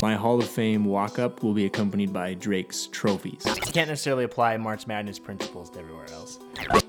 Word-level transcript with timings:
My 0.00 0.14
Hall 0.14 0.40
of 0.40 0.48
Fame 0.48 0.84
walk 0.84 1.18
up 1.18 1.42
will 1.42 1.52
be 1.52 1.66
accompanied 1.66 2.12
by 2.12 2.34
Drake's 2.34 2.86
trophies. 2.86 3.42
You 3.44 3.72
can't 3.72 3.88
necessarily 3.88 4.24
apply 4.24 4.56
March 4.56 4.86
Madness 4.86 5.18
principles 5.18 5.70
to 5.70 5.80
everywhere 5.80 6.10
else. 6.12 6.38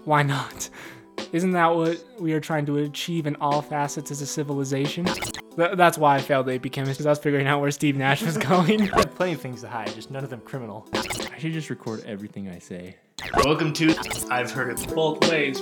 Why 0.05 0.23
not? 0.23 0.69
Isn't 1.31 1.51
that 1.51 1.75
what 1.75 2.03
we 2.19 2.33
are 2.33 2.39
trying 2.39 2.65
to 2.67 2.77
achieve 2.77 3.27
in 3.27 3.35
all 3.37 3.61
facets 3.61 4.11
as 4.11 4.21
a 4.21 4.25
civilization? 4.25 5.05
Th- 5.55 5.75
that's 5.75 5.97
why 5.97 6.15
I 6.15 6.19
failed 6.19 6.49
AP 6.49 6.71
Chemist, 6.71 6.97
because 6.97 7.05
I 7.05 7.09
was 7.09 7.19
figuring 7.19 7.47
out 7.47 7.61
where 7.61 7.71
Steve 7.71 7.97
Nash 7.97 8.21
was 8.23 8.37
going. 8.37 8.81
I 8.93 8.97
have 8.97 9.15
plenty 9.15 9.33
of 9.33 9.41
things 9.41 9.61
to 9.61 9.67
hide, 9.67 9.93
just 9.93 10.09
none 10.11 10.23
of 10.23 10.29
them 10.29 10.41
criminal. 10.41 10.87
I 10.93 11.37
should 11.39 11.53
just 11.53 11.69
record 11.69 12.03
everything 12.05 12.49
I 12.49 12.59
say. 12.59 12.97
Welcome 13.43 13.73
to 13.73 13.95
I've 14.29 14.51
heard 14.51 14.79
it. 14.79 14.95
Both 14.95 15.29
ways. 15.29 15.61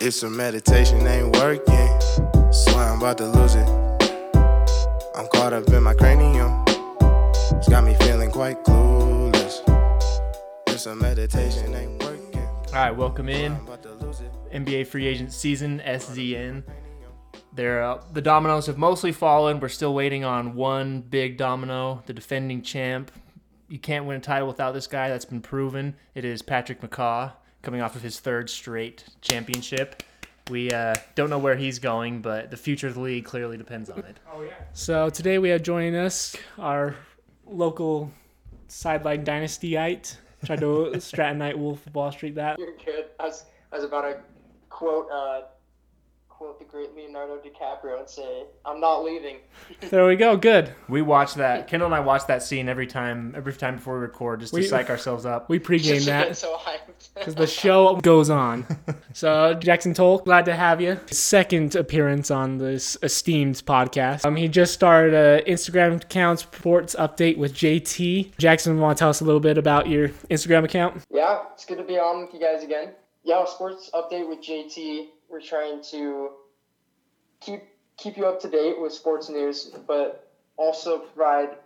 It's 0.00 0.22
a 0.22 0.30
meditation, 0.30 1.06
ain't 1.06 1.36
working. 1.36 2.00
Swear 2.52 2.84
I'm 2.84 2.98
about 2.98 3.18
to 3.18 3.26
lose 3.26 3.54
it. 3.54 3.87
I'm 5.18 5.26
caught 5.26 5.52
up 5.52 5.68
in 5.70 5.82
my 5.82 5.94
cranium. 5.94 6.64
It's 6.68 7.68
got 7.68 7.82
me 7.82 7.96
feeling 8.02 8.30
quite 8.30 8.62
clueless. 8.62 9.62
It's 10.68 10.86
a 10.86 10.94
meditation, 10.94 11.74
ain't 11.74 12.00
working. 12.00 12.46
All 12.68 12.74
right, 12.74 12.92
welcome 12.92 13.28
in. 13.28 13.54
I'm 13.54 13.66
about 13.66 13.82
to 13.82 13.94
lose 13.94 14.20
it. 14.20 14.30
NBA 14.52 14.86
free 14.86 15.08
agent 15.08 15.32
season, 15.32 15.82
SZN. 15.84 16.62
There, 17.52 17.82
uh, 17.82 18.00
the 18.12 18.22
dominoes 18.22 18.66
have 18.66 18.78
mostly 18.78 19.10
fallen. 19.10 19.58
We're 19.58 19.70
still 19.70 19.92
waiting 19.92 20.24
on 20.24 20.54
one 20.54 21.00
big 21.00 21.36
domino, 21.36 22.04
the 22.06 22.12
defending 22.12 22.62
champ. 22.62 23.10
You 23.68 23.80
can't 23.80 24.04
win 24.04 24.18
a 24.18 24.20
title 24.20 24.46
without 24.46 24.70
this 24.70 24.86
guy. 24.86 25.08
That's 25.08 25.24
been 25.24 25.40
proven. 25.40 25.96
It 26.14 26.24
is 26.24 26.42
Patrick 26.42 26.80
McCaw 26.80 27.32
coming 27.62 27.80
off 27.80 27.96
of 27.96 28.02
his 28.02 28.20
third 28.20 28.48
straight 28.50 29.02
championship. 29.20 30.00
We 30.50 30.70
uh, 30.70 30.94
don't 31.14 31.30
know 31.30 31.38
where 31.38 31.56
he's 31.56 31.78
going, 31.78 32.22
but 32.22 32.50
the 32.50 32.56
future 32.56 32.86
of 32.86 32.94
the 32.94 33.00
league 33.00 33.24
clearly 33.24 33.56
depends 33.56 33.90
on 33.90 34.00
it. 34.00 34.18
Oh 34.32 34.42
yeah. 34.42 34.52
So 34.72 35.10
today 35.10 35.38
we 35.38 35.50
have 35.50 35.62
joining 35.62 35.94
us 35.94 36.36
our 36.58 36.96
local 37.46 38.10
sideline 38.68 39.24
dynastyite. 39.24 40.16
Tried 40.44 40.60
to 40.60 40.66
Strattonite 40.94 41.56
Wolf 41.56 41.86
of 41.86 41.94
Wall 41.94 42.12
Street 42.12 42.34
that. 42.36 42.58
You're 42.58 42.76
good. 42.84 43.06
I 43.18 43.24
was, 43.24 43.44
I 43.72 43.76
was 43.76 43.84
about 43.84 44.02
to 44.02 44.18
quote 44.70 45.10
uh, 45.10 45.42
quote 46.38 46.58
the 46.60 46.64
great 46.64 46.94
Leonardo 46.96 47.38
DiCaprio 47.38 47.98
and 47.98 48.08
say, 48.08 48.44
"I'm 48.64 48.80
not 48.80 49.02
leaving." 49.04 49.38
There 49.90 50.06
we 50.06 50.16
go. 50.16 50.36
Good. 50.36 50.72
We 50.88 51.02
watch 51.02 51.34
that. 51.34 51.66
Kendall 51.68 51.86
and 51.86 51.94
I 51.94 52.00
watch 52.00 52.26
that 52.26 52.42
scene 52.42 52.68
every 52.68 52.86
time, 52.86 53.34
every 53.36 53.52
time 53.52 53.76
before 53.76 53.94
we 53.94 54.00
record, 54.00 54.40
just 54.40 54.52
to 54.54 54.60
We- 54.60 54.66
psych 54.66 54.88
ourselves 54.90 55.26
up. 55.26 55.48
We 55.50 55.58
pregame 55.58 55.94
Just 55.96 56.06
that. 56.06 56.26
get 56.28 56.36
so 56.36 56.56
hyped. 56.56 57.08
because 57.14 57.34
the 57.34 57.46
show 57.46 57.96
goes 57.96 58.30
on. 58.30 58.64
So 59.12 59.54
Jackson 59.54 59.94
Toll, 59.94 60.18
glad 60.18 60.44
to 60.46 60.54
have 60.54 60.80
you. 60.80 60.98
Second 61.10 61.74
appearance 61.74 62.30
on 62.30 62.58
this 62.58 62.96
esteemed 63.02 63.56
podcast. 63.66 64.24
Um, 64.24 64.36
he 64.36 64.48
just 64.48 64.72
started 64.74 65.14
a 65.14 65.42
Instagram 65.50 66.02
account 66.02 66.40
sports 66.40 66.94
update 66.98 67.36
with 67.36 67.52
JT. 67.54 68.36
Jackson, 68.38 68.78
want 68.80 68.96
to 68.96 69.00
tell 69.00 69.10
us 69.10 69.20
a 69.20 69.24
little 69.24 69.40
bit 69.40 69.58
about 69.58 69.88
your 69.88 70.08
Instagram 70.30 70.64
account? 70.64 71.02
yeah, 71.10 71.40
it's 71.52 71.64
good 71.64 71.78
to 71.78 71.84
be 71.84 71.98
on 71.98 72.22
with 72.24 72.34
you 72.34 72.40
guys 72.40 72.62
again. 72.62 72.92
Yeah, 73.24 73.44
sports 73.44 73.90
update 73.94 74.28
with 74.28 74.40
JT. 74.40 75.08
We're 75.28 75.40
trying 75.40 75.82
to 75.90 76.30
keep 77.40 77.62
keep 77.96 78.16
you 78.16 78.26
up 78.26 78.40
to 78.40 78.48
date 78.48 78.80
with 78.80 78.92
sports 78.92 79.28
news, 79.28 79.72
but 79.86 80.30
also 80.56 80.98
provide 80.98 81.56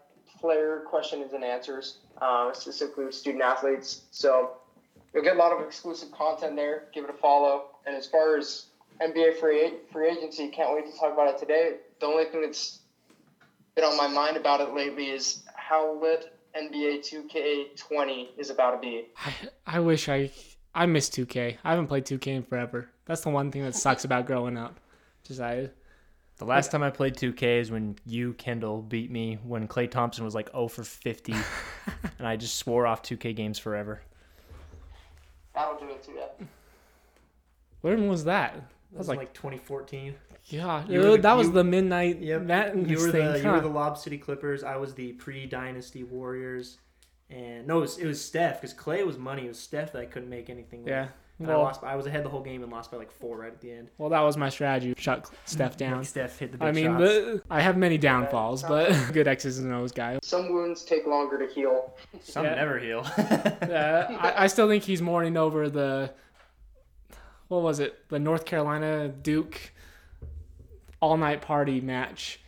player 0.41 0.83
questions 0.87 1.33
and 1.33 1.45
answers, 1.45 1.99
uh, 2.21 2.53
specifically 2.53 3.05
with 3.05 3.15
student 3.15 3.43
athletes. 3.43 4.03
So 4.11 4.53
you'll 5.15 5.23
get 5.23 5.37
a 5.37 5.39
lot 5.39 5.53
of 5.53 5.65
exclusive 5.65 6.11
content 6.13 6.57
there. 6.57 6.85
Give 6.93 7.05
it 7.05 7.11
a 7.11 7.15
follow. 7.15 7.67
And 7.87 7.95
as 7.95 8.07
far 8.07 8.37
as 8.37 8.67
NBA 9.01 9.39
free 9.39 9.75
free 9.93 10.11
agency, 10.11 10.49
can't 10.49 10.75
wait 10.75 10.87
to 10.93 10.99
talk 10.99 11.13
about 11.13 11.29
it 11.29 11.39
today. 11.39 11.77
The 12.01 12.07
only 12.07 12.25
thing 12.25 12.43
that's 12.43 12.81
been 13.75 13.85
on 13.85 13.97
my 13.97 14.09
mind 14.09 14.37
about 14.37 14.61
it 14.61 14.75
lately 14.75 15.11
is 15.11 15.43
how 15.55 16.01
lit 16.01 16.37
NBA 16.55 16.99
2K20 17.09 18.29
is 18.37 18.51
about 18.51 18.73
to 18.73 18.79
be. 18.79 19.07
I, 19.17 19.35
I 19.67 19.81
wish 19.81 20.09
I 20.09 20.31
I 20.75 20.87
miss 20.87 21.09
2K. 21.11 21.59
I 21.65 21.71
haven't 21.71 21.87
played 21.87 22.05
2K 22.05 22.27
in 22.29 22.43
forever. 22.43 22.89
That's 23.05 23.21
the 23.23 23.31
one 23.31 23.51
thing 23.51 23.63
that 23.65 23.75
sucks 23.75 24.05
about 24.05 24.27
growing 24.27 24.57
up. 24.57 24.79
Just 25.25 25.41
I 25.41 25.71
The 26.39 26.45
last 26.45 26.71
time 26.71 26.83
I 26.83 26.91
played 26.91 27.15
2K 27.17 27.61
is 27.61 27.71
when 27.71 27.97
you, 28.07 28.33
Kendall, 28.35 28.83
beat 28.83 29.11
me 29.11 29.39
when 29.45 29.69
Klay 29.69 29.91
Thompson 29.91 30.25
was 30.25 30.35
like 30.35 30.51
0 30.53 30.69
for 30.69 30.85
50, 30.85 31.35
and 32.19 32.27
I 32.27 32.37
just 32.37 32.57
swore 32.57 32.87
off 32.87 33.03
2K 33.03 33.35
games 33.37 33.59
forever. 33.59 34.01
That'll 35.55 35.79
do 35.79 35.89
it 35.91 36.03
to 36.05 36.11
you. 36.13 36.47
when 37.83 38.09
was 38.09 38.25
that? 38.25 38.55
That 38.93 38.99
was 38.99 39.09
like- 39.09 39.19
like, 39.19 39.33
2014. 39.35 40.15
Yeah, 40.47 40.85
You 40.89 41.03
the- 41.13 41.19
that 41.19 41.35
was 41.37 41.49
you- 41.49 41.53
the 41.53 41.65
midnight 41.65 42.19
Yep. 42.21 42.43
madness 42.43 42.91
you 42.91 42.99
were 42.99 43.13
thing. 43.13 43.33
the 43.33 43.39
you 43.39 43.45
huh? 43.45 43.53
were 43.53 43.61
the 43.61 43.69
Lob 43.69 43.97
City 43.97 44.19
Clippers. 44.19 44.65
I 44.65 44.77
was 44.77 44.95
the 44.95 45.13
pre-dynasty 45.13 46.03
Warriors. 46.03 46.79
And 47.31 47.67
no, 47.67 47.79
it 47.79 47.83
was, 47.83 47.99
it 47.99 48.07
was 48.07 48.23
Steph 48.23 48.61
because 48.61 48.75
Klay 48.75 49.07
was 49.07 49.19
money. 49.19 49.45
It 49.47 49.49
was 49.49 49.59
Steph 49.59 49.93
that 49.93 50.01
I 50.01 50.07
couldn't 50.07 50.29
make 50.29 50.51
anything. 50.51 50.83
With. 50.83 50.93
Yeah. 51.43 51.49
And 51.49 51.53
I 51.53 51.57
Well, 51.57 51.65
lost. 51.65 51.83
I 51.85 51.97
was 51.97 52.07
ahead 52.07 52.25
the 52.25 52.29
whole 52.29 52.43
game 52.43 52.63
and 52.63 52.73
lost 52.73 52.91
by 52.91 52.97
like 52.97 53.11
four 53.11 53.39
right 53.39 53.53
at 53.53 53.61
the 53.61 53.73
end. 53.73 53.91
well, 53.99 54.09
that 54.11 54.21
was 54.21 54.37
my 54.37 54.49
strategy. 54.49 54.95
Shut 54.97 55.31
Steph 55.45 55.77
down. 55.77 55.99
Make 55.99 56.07
Steph 56.09 56.39
hit 56.39 56.53
the 56.53 56.59
big 56.59 56.69
I 56.69 56.73
mean, 56.73 56.87
shots. 56.87 56.99
the, 57.01 57.43
I 57.51 57.61
have 57.61 57.77
many 57.77 57.99
downfalls, 57.99 58.63
but 58.63 58.93
good 59.13 59.29
X's 59.29 59.59
and 59.59 59.73
O's 59.73 59.93
guy. 59.93 60.19
Some 60.23 60.53
wounds 60.53 60.85
take 60.85 61.07
longer 61.07 61.39
to 61.39 61.53
heal. 61.53 61.95
Some 62.23 62.45
yeah. 62.45 62.55
never 62.55 62.79
heal. 62.79 63.07
Uh, 63.63 64.07
I, 64.21 64.45
I 64.45 64.47
still 64.49 64.69
think 64.69 64.85
he's 64.85 65.01
mourning 65.01 65.37
over 65.37 65.71
the 65.71 66.13
what 67.49 67.63
was 67.63 67.81
it? 67.81 68.09
The 68.09 68.19
North 68.19 68.45
Carolina 68.45 69.09
Duke 69.09 69.73
all 71.01 71.17
night 71.17 71.41
party 71.43 71.81
match 71.81 72.41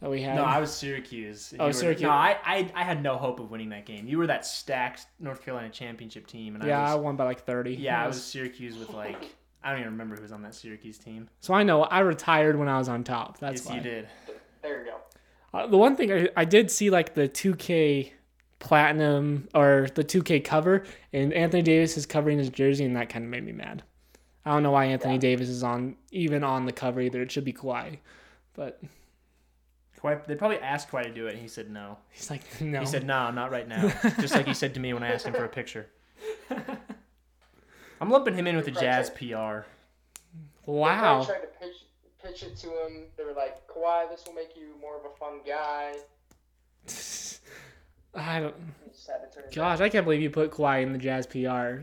that 0.00 0.10
we 0.10 0.22
had. 0.22 0.36
No, 0.36 0.44
I 0.44 0.60
was 0.60 0.72
Syracuse. 0.72 1.52
Oh, 1.58 1.64
You 1.64 1.68
were- 1.68 1.72
Syracuse. 1.72 2.02
No, 2.02 2.10
I, 2.10 2.36
I 2.44 2.70
I 2.74 2.84
had 2.84 3.02
no 3.02 3.16
hope 3.16 3.40
of 3.40 3.50
winning 3.50 3.70
that 3.70 3.86
game. 3.86 4.06
You 4.06 4.18
were 4.18 4.26
that 4.26 4.46
stacked 4.46 5.06
North 5.18 5.42
Carolina 5.44 5.70
championship 5.70 6.26
team, 6.26 6.54
and 6.54 6.64
yeah, 6.64 6.80
I 6.86 6.92
I 6.92 6.94
won 6.94 7.16
by 7.16 7.24
like 7.24 7.44
thirty. 7.44 7.74
yeah, 7.74 8.02
I 8.02 8.06
was 8.06 8.22
Syracuse 8.22 8.76
with 8.78 8.90
like 8.90 9.34
I 9.62 9.70
don't 9.70 9.80
even 9.80 9.92
remember 9.92 10.16
who 10.16 10.22
was 10.22 10.32
on 10.32 10.42
that 10.42 10.54
Syracuse 10.54 10.98
team. 10.98 11.28
So 11.40 11.54
I 11.54 11.62
know 11.62 11.82
I 11.82 12.00
retired 12.00 12.56
when 12.56 12.68
I 12.68 12.78
was 12.78 12.88
on 12.88 13.04
top. 13.04 13.38
That's 13.38 13.62
yes, 13.62 13.68
why. 13.68 13.76
you 13.76 13.80
did. 13.82 14.08
There 14.62 14.84
you 14.84 14.90
go. 14.90 14.96
Uh, 15.52 15.66
the 15.66 15.78
one 15.78 15.96
thing 15.96 16.12
I, 16.12 16.28
I 16.36 16.44
did 16.44 16.70
see 16.70 16.90
like 16.90 17.14
the 17.14 17.28
2K 17.28 18.12
platinum 18.58 19.48
or 19.54 19.88
the 19.94 20.04
2K 20.04 20.44
cover, 20.44 20.84
and 21.12 21.32
Anthony 21.32 21.62
Davis 21.62 21.96
is 21.96 22.06
covering 22.06 22.38
his 22.38 22.50
jersey, 22.50 22.84
and 22.84 22.94
that 22.96 23.08
kind 23.08 23.24
of 23.24 23.30
made 23.30 23.44
me 23.44 23.52
mad. 23.52 23.82
I 24.44 24.52
don't 24.52 24.62
know 24.62 24.70
why 24.72 24.86
Anthony 24.86 25.18
Davis 25.18 25.48
is 25.48 25.62
on 25.62 25.96
even 26.10 26.44
on 26.44 26.64
the 26.66 26.72
cover 26.72 27.00
either. 27.00 27.22
It 27.22 27.30
should 27.30 27.44
be 27.44 27.52
Kawhi, 27.52 27.98
but 28.54 28.80
Kawhi, 30.02 30.24
they 30.26 30.34
probably 30.34 30.58
asked 30.58 30.90
Kawhi 30.90 31.04
to 31.04 31.12
do 31.12 31.26
it, 31.26 31.32
and 31.32 31.42
he 31.42 31.48
said 31.48 31.70
no. 31.70 31.98
he's 32.10 32.30
like 32.30 32.42
no. 32.60 32.80
He 32.80 32.86
said 32.86 33.04
no, 33.04 33.30
not 33.30 33.50
right 33.50 33.66
now. 33.66 33.92
Just 34.20 34.34
like 34.34 34.46
he 34.46 34.54
said 34.54 34.74
to 34.74 34.80
me 34.80 34.92
when 34.92 35.02
I 35.02 35.08
asked 35.08 35.26
him 35.26 35.34
for 35.34 35.44
a 35.44 35.48
picture. 35.48 35.86
I'm 38.00 38.10
lumping 38.10 38.34
him 38.34 38.46
in 38.46 38.56
with 38.56 38.66
the 38.66 38.70
Jazz 38.70 39.10
PR. 39.10 39.64
Wow. 40.66 40.66
probably 40.66 41.26
tried 41.26 41.40
to 41.40 41.46
pitch, 41.60 41.76
pitch 42.22 42.42
it 42.42 42.56
to 42.58 42.68
him. 42.68 43.06
They 43.16 43.24
were 43.24 43.32
like, 43.32 43.66
Kawhi, 43.66 44.08
this 44.10 44.24
will 44.26 44.34
make 44.34 44.56
you 44.56 44.74
more 44.80 44.96
of 44.96 45.04
a 45.04 45.16
fun 45.16 45.40
guy. 45.46 45.94
I 48.14 48.40
don't. 48.40 48.54
He 48.84 48.90
just 48.90 49.06
had 49.08 49.30
to 49.30 49.34
turn 49.34 49.44
it 49.48 49.54
Gosh, 49.54 49.80
I 49.80 49.88
can't 49.88 50.04
believe 50.04 50.20
you 50.20 50.30
put 50.30 50.50
Kawhi 50.50 50.82
in 50.82 50.92
the 50.92 50.98
Jazz 50.98 51.26
PR. 51.26 51.82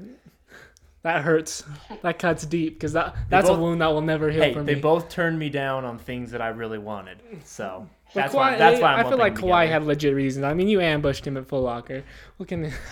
That 1.01 1.21
hurts. 1.21 1.63
That 2.01 2.17
cuts 2.17 2.45
deep 2.47 2.75
because 2.75 2.93
that 2.93 3.15
that's 3.29 3.47
both- 3.47 3.59
a 3.59 3.61
wound 3.61 3.81
that 3.81 3.87
will 3.87 4.01
never 4.01 4.31
heal 4.31 4.41
Hey, 4.41 4.53
for 4.53 4.63
they 4.63 4.73
both 4.73 5.07
turned 5.09 5.37
me 5.37 5.49
down 5.49 5.85
on 5.85 5.99
things 5.99 6.31
that 6.31 6.41
I 6.41 6.47
really 6.47 6.79
wanted. 6.79 7.19
So 7.43 7.87
But 7.87 7.94
that's 8.15 8.33
Kawhi, 8.33 8.37
why. 8.37 8.57
That's 8.57 8.81
why 8.81 8.93
I'm 8.93 9.05
I 9.05 9.09
feel 9.09 9.17
like 9.17 9.35
them 9.35 9.43
Kawhi 9.45 9.67
had 9.67 9.83
legit 9.85 10.15
reasons. 10.15 10.43
I 10.43 10.53
mean, 10.53 10.67
you 10.67 10.81
ambushed 10.81 11.25
him 11.27 11.37
at 11.37 11.47
Foot 11.47 11.59
Locker. 11.61 12.03
What 12.37 12.49
can 12.49 12.71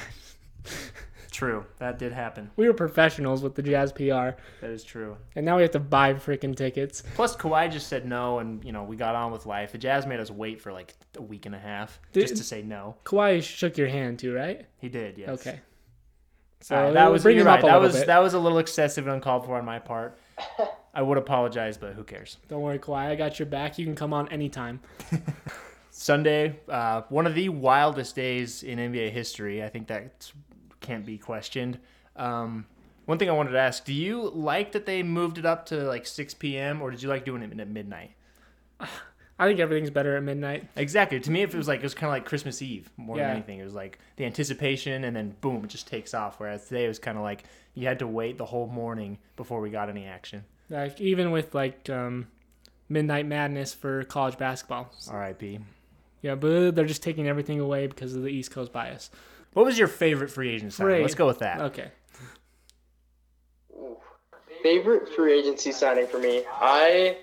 True, 1.32 1.66
that 1.80 1.98
did 1.98 2.12
happen. 2.14 2.52
we 2.58 2.68
were 2.68 2.76
professionals 2.76 3.42
with 3.42 3.56
the 3.56 3.64
Jazz 3.64 3.92
PR, 3.92 4.04
That 4.62 4.70
is 4.70 4.84
true. 4.84 5.18
and 5.36 5.44
now 5.44 5.56
we 5.56 5.64
have 5.64 5.72
to 5.72 5.80
buy 5.80 6.14
freaking 6.14 6.56
tickets. 6.56 7.02
Plus, 7.16 7.36
Kawhi 7.36 7.72
just 7.72 7.88
said 7.88 8.06
no, 8.06 8.38
and 8.38 8.64
you 8.64 8.72
know 8.72 8.84
we 8.84 8.96
got 8.96 9.16
on 9.16 9.32
with 9.32 9.48
life. 9.48 9.72
The 9.72 9.80
Jazz 9.80 10.06
made 10.06 10.20
us 10.20 10.30
wait 10.30 10.62
for 10.62 10.72
like 10.72 10.94
a 11.18 11.22
week 11.24 11.48
and 11.48 11.56
a 11.56 11.60
half 11.60 12.00
Did- 12.12 12.22
just 12.28 12.38
to 12.38 12.44
say 12.44 12.62
no. 12.62 12.96
Kawhi 13.04 13.42
shook 13.42 13.80
your 13.80 13.88
hand 13.88 14.20
too, 14.20 14.32
right? 14.34 14.68
He 14.78 14.90
did, 14.90 15.18
yes. 15.18 15.30
Okay. 15.30 15.60
So 16.62 16.76
So 16.88 16.94
that 16.94 17.12
was 17.12 17.24
bring 17.24 17.36
you're 17.36 17.42
him 17.42 17.48
right. 17.48 17.58
up 17.58 17.64
a 17.64 17.66
That 17.68 17.74
little 17.74 17.88
was 17.88 17.96
bit. 17.98 18.08
that 18.08 18.20
was 18.20 18.34
a 18.36 18.40
little 18.40 18.60
excessive 18.60 19.08
and 19.08 19.16
uncalled 19.16 19.46
for 19.48 19.58
on 19.58 19.66
my 19.66 19.80
part. 19.80 20.18
I 20.94 21.02
would 21.02 21.18
apologize, 21.18 21.78
but 21.78 21.94
who 21.94 22.04
cares? 22.04 22.38
Don't 22.50 22.62
worry, 22.62 22.78
Kawhi. 22.80 23.08
I 23.08 23.16
got 23.16 23.40
your 23.40 23.48
back. 23.48 23.78
You 23.80 23.86
can 23.86 23.96
come 23.96 24.14
on 24.14 24.28
anytime. 24.30 24.80
Sunday, 25.92 26.60
uh, 26.70 27.04
one 27.10 27.28
of 27.28 27.36
the 27.36 27.50
wildest 27.50 28.16
days 28.16 28.64
in 28.64 28.80
NBA 28.80 29.12
history. 29.12 29.64
I 29.64 29.70
think 29.70 29.88
that 29.88 30.32
can't 30.82 31.06
be 31.06 31.18
questioned. 31.18 31.80
Um, 32.16 32.66
one 33.06 33.18
thing 33.20 33.30
I 33.30 33.34
wanted 33.34 33.52
to 33.52 33.60
ask: 33.60 33.86
Do 33.86 33.94
you 33.94 34.30
like 34.34 34.72
that 34.72 34.86
they 34.86 35.04
moved 35.04 35.38
it 35.38 35.46
up 35.46 35.66
to 35.68 35.84
like 35.84 36.06
6 36.08 36.34
p.m. 36.36 36.82
or 36.82 36.90
did 36.92 37.02
you 37.04 37.10
like 37.10 37.26
doing 37.26 37.44
it 37.44 37.60
at 37.60 37.68
midnight? 37.68 38.12
I 39.40 39.48
think 39.48 39.60
everything's 39.60 39.90
better 39.90 40.16
at 40.16 40.22
midnight. 40.24 40.68
Exactly. 40.76 41.20
To 41.20 41.32
me, 41.32 41.42
if 41.42 41.54
it 41.54 41.58
was 41.58 41.68
like 41.68 41.80
it 41.80 41.84
was 41.84 41.96
kind 41.96 42.08
of 42.08 42.12
like 42.14 42.26
Christmas 42.26 42.62
Eve 42.62 42.90
more 42.98 43.18
Yeah. 43.18 43.28
than 43.28 43.38
anything. 43.38 43.60
It 43.60 43.64
was 43.64 43.74
like 43.74 44.00
the 44.16 44.26
anticipation, 44.26 45.04
and 45.04 45.16
then 45.16 45.36
boom, 45.42 45.64
it 45.64 45.68
just 45.70 45.88
takes 45.88 46.14
off. 46.14 46.40
Whereas 46.40 46.68
today, 46.68 46.86
it 46.86 46.88
was 46.88 47.00
kind 47.00 47.18
of 47.18 47.24
like 47.24 47.44
you 47.74 47.88
had 47.88 48.00
to 48.00 48.08
wait 48.08 48.38
the 48.38 48.46
whole 48.46 48.68
morning 48.68 49.18
before 49.36 49.60
we 49.60 49.70
got 49.70 49.90
any 49.90 50.06
action. 50.06 50.44
Like 50.74 51.00
even 51.00 51.32
with 51.32 51.54
like 51.54 51.90
um, 51.90 52.28
Midnight 52.90 53.26
Madness 53.28 53.74
for 53.74 54.04
college 54.06 54.38
basketball. 54.38 54.92
R.I.P. 55.10 55.60
Yeah, 56.22 56.36
but 56.36 56.76
they're 56.76 56.86
just 56.86 57.04
taking 57.04 57.28
everything 57.28 57.60
away 57.60 57.88
because 57.88 58.16
of 58.16 58.24
the 58.24 58.30
East 58.30 58.52
Coast 58.52 58.72
bias. 58.72 59.12
What 59.54 59.66
was 59.66 59.78
your 59.78 59.88
favorite 59.88 60.30
free 60.30 60.50
agent 60.50 60.74
signing? 60.74 60.96
Free. 60.96 61.02
Let's 61.02 61.16
go 61.16 61.28
with 61.28 61.40
that. 61.40 61.62
Okay. 61.62 61.92
Favorite 64.64 65.10
free 65.10 65.38
agency 65.38 65.72
signing 65.72 66.08
for 66.08 66.20
me? 66.20 66.44
I, 66.50 67.18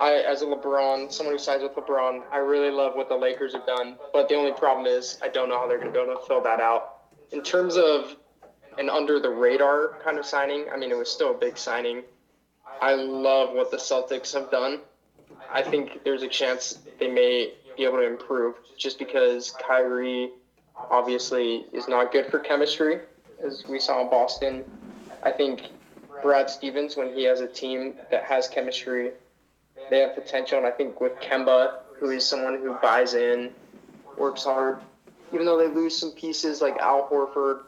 I 0.00 0.24
as 0.26 0.42
a 0.42 0.46
LeBron, 0.46 1.12
someone 1.12 1.34
who 1.34 1.38
signs 1.38 1.62
with 1.62 1.74
LeBron, 1.74 2.22
I 2.30 2.38
really 2.38 2.70
love 2.70 2.94
what 2.94 3.08
the 3.08 3.16
Lakers 3.16 3.52
have 3.52 3.66
done. 3.66 3.96
But 4.12 4.28
the 4.28 4.36
only 4.36 4.52
problem 4.52 4.86
is 4.86 5.18
I 5.20 5.28
don't 5.28 5.48
know 5.48 5.58
how 5.58 5.66
they're 5.66 5.78
going 5.78 5.92
to 5.92 5.98
be 5.98 6.02
able 6.02 6.18
to 6.18 6.26
fill 6.26 6.42
that 6.42 6.60
out. 6.60 7.00
In 7.32 7.42
terms 7.42 7.76
of 7.76 8.16
an 8.78 8.88
under 8.88 9.20
the 9.20 9.28
radar 9.28 9.98
kind 10.02 10.18
of 10.18 10.24
signing, 10.24 10.66
I 10.72 10.78
mean 10.78 10.90
it 10.90 10.96
was 10.96 11.10
still 11.10 11.32
a 11.32 11.38
big 11.38 11.58
signing. 11.58 12.02
I 12.82 12.94
love 12.94 13.54
what 13.54 13.70
the 13.70 13.76
Celtics 13.76 14.34
have 14.34 14.50
done. 14.50 14.80
I 15.48 15.62
think 15.62 16.02
there's 16.02 16.22
a 16.22 16.28
chance 16.28 16.80
they 16.98 17.08
may 17.08 17.52
be 17.76 17.84
able 17.84 17.98
to 17.98 18.06
improve 18.06 18.56
just 18.76 18.98
because 18.98 19.52
Kyrie 19.52 20.30
obviously 20.90 21.66
is 21.72 21.86
not 21.86 22.10
good 22.10 22.26
for 22.26 22.40
chemistry, 22.40 22.98
as 23.46 23.64
we 23.68 23.78
saw 23.78 24.00
in 24.02 24.10
Boston. 24.10 24.64
I 25.22 25.30
think 25.30 25.68
Brad 26.22 26.50
Stevens, 26.50 26.96
when 26.96 27.14
he 27.14 27.22
has 27.22 27.40
a 27.40 27.46
team 27.46 27.94
that 28.10 28.24
has 28.24 28.48
chemistry, 28.48 29.12
they 29.88 30.00
have 30.00 30.16
potential. 30.16 30.58
And 30.58 30.66
I 30.66 30.72
think 30.72 31.00
with 31.00 31.12
Kemba, 31.20 31.82
who 32.00 32.10
is 32.10 32.26
someone 32.26 32.58
who 32.58 32.74
buys 32.82 33.14
in, 33.14 33.52
works 34.18 34.42
hard, 34.42 34.80
even 35.32 35.46
though 35.46 35.56
they 35.56 35.72
lose 35.72 35.96
some 35.96 36.10
pieces 36.10 36.60
like 36.60 36.76
Al 36.78 37.08
Horford, 37.08 37.60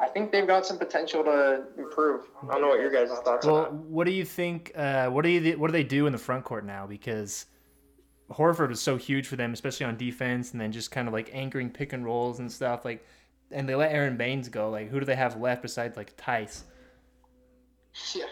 I 0.00 0.06
think 0.06 0.30
they've 0.30 0.46
got 0.46 0.64
some 0.64 0.78
potential 0.78 1.24
to 1.24 1.64
improve. 1.76 2.26
I 2.44 2.52
don't 2.52 2.60
know 2.62 2.68
what 2.68 2.80
your 2.80 2.90
guys' 2.90 3.10
thoughts 3.20 3.44
Well, 3.44 3.56
on 3.56 3.62
that. 3.64 3.72
what 3.72 4.04
do 4.06 4.12
you 4.12 4.24
think? 4.24 4.72
Uh, 4.76 5.08
what 5.08 5.22
do 5.22 5.28
you 5.28 5.58
what 5.58 5.68
do 5.68 5.72
they 5.72 5.82
do 5.84 6.06
in 6.06 6.12
the 6.12 6.18
front 6.18 6.44
court 6.44 6.64
now? 6.64 6.86
Because 6.86 7.46
Horford 8.30 8.68
was 8.68 8.80
so 8.80 8.96
huge 8.96 9.26
for 9.26 9.36
them, 9.36 9.52
especially 9.52 9.86
on 9.86 9.96
defense, 9.96 10.52
and 10.52 10.60
then 10.60 10.70
just 10.70 10.90
kind 10.90 11.08
of 11.08 11.14
like 11.14 11.30
anchoring 11.32 11.70
pick 11.70 11.92
and 11.92 12.04
rolls 12.04 12.38
and 12.38 12.50
stuff. 12.50 12.84
Like, 12.84 13.04
and 13.50 13.68
they 13.68 13.74
let 13.74 13.90
Aron 13.92 14.16
Baynes 14.16 14.48
go. 14.48 14.70
Like, 14.70 14.88
who 14.88 15.00
do 15.00 15.06
they 15.06 15.16
have 15.16 15.40
left 15.40 15.62
besides 15.62 15.96
like 15.96 16.14
Theis? 16.16 16.62
Yeah. 18.14 18.24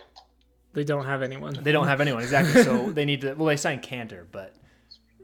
They 0.73 0.85
don't 0.85 1.07
have 1.07 1.23
anyone. 1.23 1.59
They 1.63 1.73
don't 1.73 1.89
have 1.89 2.01
anyone 2.01 2.23
exactly. 2.23 2.63
So 2.63 2.91
they 2.93 3.05
need 3.05 3.23
to. 3.23 3.35
Well, 3.35 3.47
they 3.47 3.57
signed 3.57 3.83
Kanter, 3.83 4.25
but 4.31 4.55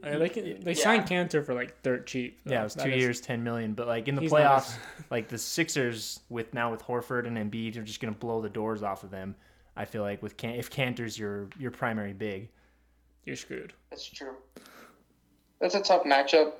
They 0.03 0.29
can, 0.29 0.59
they 0.61 0.73
signed 0.73 1.05
Kanter 1.07 1.45
for 1.45 1.53
like 1.53 1.81
dirt 1.83 2.05
cheap. 2.05 2.39
yeah, 2.45 2.61
it 2.61 2.63
was 2.65 2.75
That 2.75 2.85
two 2.85 2.91
is- 2.91 3.01
years, 3.01 3.21
ten 3.21 3.43
million. 3.43 3.73
But 3.73 3.87
like 3.87 4.07
in 4.07 4.15
the 4.15 4.21
He's 4.21 4.31
not 4.31 4.41
a- 4.41 4.43
playoffs, 4.45 4.75
like 5.09 5.27
the 5.29 5.37
Sixers 5.37 6.19
with 6.29 6.53
now 6.53 6.71
with 6.71 6.81
Horford 6.83 7.25
and 7.27 7.37
Embiid, 7.37 7.77
are 7.77 7.83
just 7.83 7.99
gonna 7.99 8.11
blow 8.13 8.41
the 8.41 8.49
doors 8.49 8.83
off 8.83 9.03
of 9.03 9.11
them. 9.11 9.35
I 9.75 9.85
feel 9.85 10.01
like 10.03 10.21
with 10.21 10.37
Can- 10.37 10.55
if 10.55 10.69
Kanter's 10.69 11.17
your 11.17 11.47
your 11.57 11.71
primary 11.71 12.13
big. 12.13 12.49
You're 13.25 13.37
screwed. 13.37 13.71
That's 13.89 14.05
true. 14.05 14.35
That's 15.61 15.75
a 15.75 15.81
tough 15.81 16.03
matchup. 16.03 16.53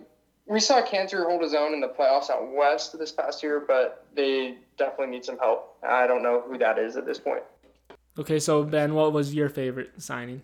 We 0.46 0.60
saw 0.60 0.82
Kanter 0.82 1.26
hold 1.26 1.42
his 1.42 1.54
own 1.54 1.74
in 1.74 1.82
the 1.82 1.88
playoffs 1.90 2.30
out 2.30 2.52
west 2.54 2.98
this 2.98 3.12
past 3.12 3.44
year, 3.44 3.64
but 3.68 4.06
they 4.16 4.58
definitely 4.78 5.08
need 5.08 5.26
some 5.26 5.38
help. 5.40 5.78
I 5.84 6.08
don't 6.08 6.24
know 6.24 6.42
who 6.48 6.58
that 6.58 6.78
is 6.80 6.96
at 6.98 7.06
this 7.06 7.20
point. 7.20 7.44
Okay, 8.18 8.40
so 8.40 8.64
Ben, 8.64 8.94
what 8.94 9.12
was 9.14 9.34
your 9.34 9.50
favorite 9.50 9.92
signing? 10.02 10.42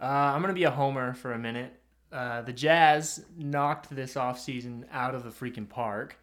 Uh, 0.00 0.04
I'm 0.04 0.40
gonna 0.42 0.52
be 0.52 0.64
a 0.64 0.70
homer 0.70 1.14
for 1.14 1.32
a 1.32 1.38
minute. 1.38 1.72
Uh, 2.12 2.42
the 2.42 2.52
Jazz 2.52 3.24
knocked 3.36 3.94
this 3.94 4.14
offseason 4.14 4.84
out 4.92 5.14
of 5.14 5.24
the 5.24 5.30
freaking 5.30 5.68
park 5.68 6.18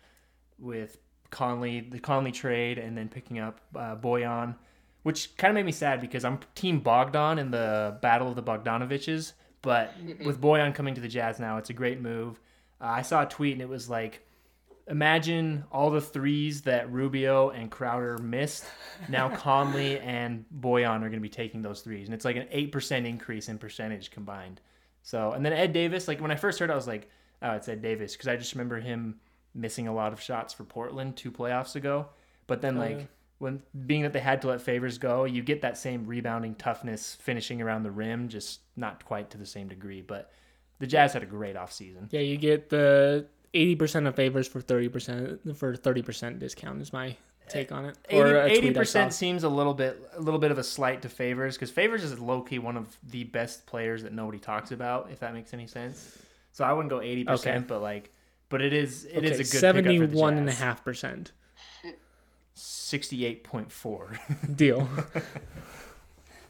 with 0.57 0.97
Conley, 1.29 1.81
the 1.81 1.99
Conley 1.99 2.31
trade, 2.31 2.77
and 2.77 2.97
then 2.97 3.09
picking 3.09 3.39
up 3.39 3.59
uh, 3.75 3.95
Bojan, 3.95 4.55
which 5.03 5.35
kind 5.35 5.51
of 5.51 5.55
made 5.55 5.65
me 5.65 5.71
sad 5.71 5.99
because 5.99 6.23
I'm 6.23 6.39
Team 6.55 6.79
Bogdan 6.79 7.37
in 7.37 7.51
the 7.51 7.97
Battle 8.01 8.29
of 8.29 8.35
the 8.35 8.43
Bogdanoviches. 8.43 9.33
But 9.61 9.93
with 10.23 10.41
Bojan 10.41 10.75
coming 10.75 10.93
to 10.95 11.01
the 11.01 11.07
Jazz 11.07 11.39
now, 11.39 11.57
it's 11.57 11.69
a 11.69 11.73
great 11.73 12.01
move. 12.01 12.39
Uh, 12.81 12.85
I 12.85 13.01
saw 13.01 13.23
a 13.23 13.25
tweet 13.25 13.53
and 13.53 13.61
it 13.61 13.69
was 13.69 13.89
like, 13.89 14.25
imagine 14.87 15.63
all 15.71 15.89
the 15.89 16.01
threes 16.01 16.61
that 16.63 16.91
Rubio 16.91 17.49
and 17.49 17.71
Crowder 17.71 18.17
missed. 18.17 18.65
Now 19.09 19.29
Conley 19.35 19.99
and 19.99 20.45
Bojan 20.59 20.97
are 20.97 21.09
going 21.09 21.13
to 21.13 21.19
be 21.19 21.29
taking 21.29 21.61
those 21.61 21.81
threes, 21.81 22.07
and 22.07 22.13
it's 22.13 22.25
like 22.25 22.35
an 22.35 22.47
eight 22.51 22.71
percent 22.71 23.05
increase 23.05 23.49
in 23.49 23.57
percentage 23.57 24.11
combined. 24.11 24.61
So, 25.03 25.33
and 25.33 25.45
then 25.45 25.53
Ed 25.53 25.73
Davis, 25.73 26.07
like 26.07 26.19
when 26.21 26.31
I 26.31 26.35
first 26.35 26.59
heard, 26.59 26.69
it, 26.69 26.73
I 26.73 26.75
was 26.75 26.87
like, 26.87 27.09
oh, 27.41 27.51
it's 27.51 27.67
Ed 27.67 27.81
Davis 27.81 28.13
because 28.13 28.27
I 28.27 28.35
just 28.37 28.53
remember 28.53 28.79
him 28.79 29.19
missing 29.53 29.87
a 29.87 29.93
lot 29.93 30.13
of 30.13 30.21
shots 30.21 30.53
for 30.53 30.63
Portland 30.63 31.15
two 31.15 31.31
playoffs 31.31 31.75
ago. 31.75 32.07
But 32.47 32.61
then, 32.61 32.77
oh, 32.77 32.81
like 32.81 32.97
yeah. 32.97 33.05
when 33.37 33.61
being 33.85 34.03
that 34.03 34.13
they 34.13 34.19
had 34.19 34.41
to 34.41 34.47
let 34.47 34.61
favors 34.61 34.97
go, 34.97 35.25
you 35.25 35.43
get 35.43 35.61
that 35.61 35.77
same 35.77 36.07
rebounding 36.07 36.55
toughness, 36.55 37.15
finishing 37.21 37.61
around 37.61 37.83
the 37.83 37.91
rim, 37.91 38.29
just 38.29 38.61
not 38.75 39.03
quite 39.05 39.29
to 39.31 39.37
the 39.37 39.45
same 39.45 39.67
degree. 39.67 40.01
But 40.01 40.31
the 40.79 40.87
Jazz 40.87 41.13
had 41.13 41.23
a 41.23 41.27
great 41.27 41.55
offseason. 41.55 42.07
Yeah, 42.09 42.21
you 42.21 42.37
get 42.37 42.69
the 42.69 43.27
eighty 43.53 43.75
percent 43.75 44.07
of 44.07 44.15
favors 44.15 44.47
for 44.47 44.61
thirty 44.61 44.87
percent 44.87 45.57
for 45.57 45.75
thirty 45.75 46.01
percent 46.01 46.39
discount. 46.39 46.81
Is 46.81 46.93
my 46.93 47.15
take 47.53 47.71
on 47.71 47.85
it. 47.85 47.97
Or 48.11 48.25
a 48.25 48.29
tweet 48.31 48.35
I 48.35 48.47
Eighty 48.49 48.73
saw. 48.73 48.79
percent 48.79 49.13
seems 49.13 49.43
a 49.43 49.49
little 49.49 49.73
bit 49.73 50.01
a 50.15 50.19
little 50.21 50.39
bit 50.39 50.51
of 50.51 50.57
a 50.57 50.63
slight 50.63 51.01
to 51.03 51.09
favors 51.09 51.55
because 51.55 51.71
favors 51.71 52.03
is 52.03 52.19
low 52.19 52.41
key 52.41 52.59
one 52.59 52.75
of 52.77 52.97
the 53.11 53.23
best 53.25 53.65
players 53.65 54.03
that 54.03 54.13
nobody 54.13 54.39
talks 54.39 54.71
about. 54.71 55.09
If 55.11 55.19
that 55.19 55.33
makes 55.33 55.53
any 55.53 55.67
sense. 55.67 56.17
So 56.51 56.63
I 56.63 56.73
wouldn't 56.73 56.89
go 56.89 57.01
eighty 57.01 57.23
percent, 57.23 57.57
Okay. 57.57 57.65
but 57.67 57.81
like, 57.81 58.11
but 58.49 58.61
it 58.61 58.73
is 58.73 59.05
it 59.05 59.23
is 59.23 59.31
Okay, 59.31 59.33
a 59.33 59.37
good 59.37 59.45
seventy-one 59.47 60.37
and 60.37 60.49
a 60.49 60.53
half 60.53 60.83
percent 60.83 61.31
Sixty-eight 62.55 63.43
point 63.43 63.71
four. 63.71 64.11
deal. 64.55 64.87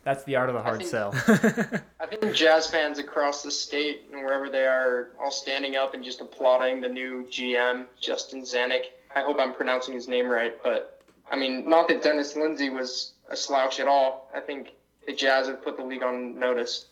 That's 0.04 0.26
the 0.26 0.36
art 0.36 0.50
of 0.50 0.56
the 0.56 0.62
hard 0.62 0.80
think- 0.80 0.90
sell. 0.90 1.14
I 2.02 2.06
think 2.08 2.36
Jazz 2.36 2.68
fans 2.70 3.00
across 3.00 3.42
the 3.42 3.50
state 3.52 4.10
and 4.12 4.22
wherever 4.22 4.50
they 4.50 4.66
are 4.66 5.12
all 5.22 5.32
standing 5.32 5.78
up 5.78 5.94
and 5.94 6.04
just 6.04 6.20
applauding 6.20 6.82
the 6.82 6.90
new 6.90 7.26
GM, 7.32 7.86
Justin 8.02 8.42
Zanik. 8.42 8.82
I 9.16 9.22
hope 9.22 9.38
I'm 9.40 9.54
pronouncing 9.54 9.94
his 9.94 10.10
name 10.10 10.28
right, 10.28 10.62
but 10.62 10.93
I 11.34 11.36
mean, 11.36 11.68
not 11.68 11.88
that 11.88 12.04
Dennis 12.04 12.36
Lindsay 12.36 12.70
was 12.70 13.14
a 13.28 13.36
slouch 13.36 13.80
at 13.80 13.88
all. 13.88 14.30
I 14.36 14.40
think 14.40 14.74
the 15.08 15.14
Jazz 15.14 15.48
have 15.48 15.64
put 15.64 15.78
the 15.78 15.84
league 15.84 16.04
on 16.04 16.40
notice. 16.40 16.86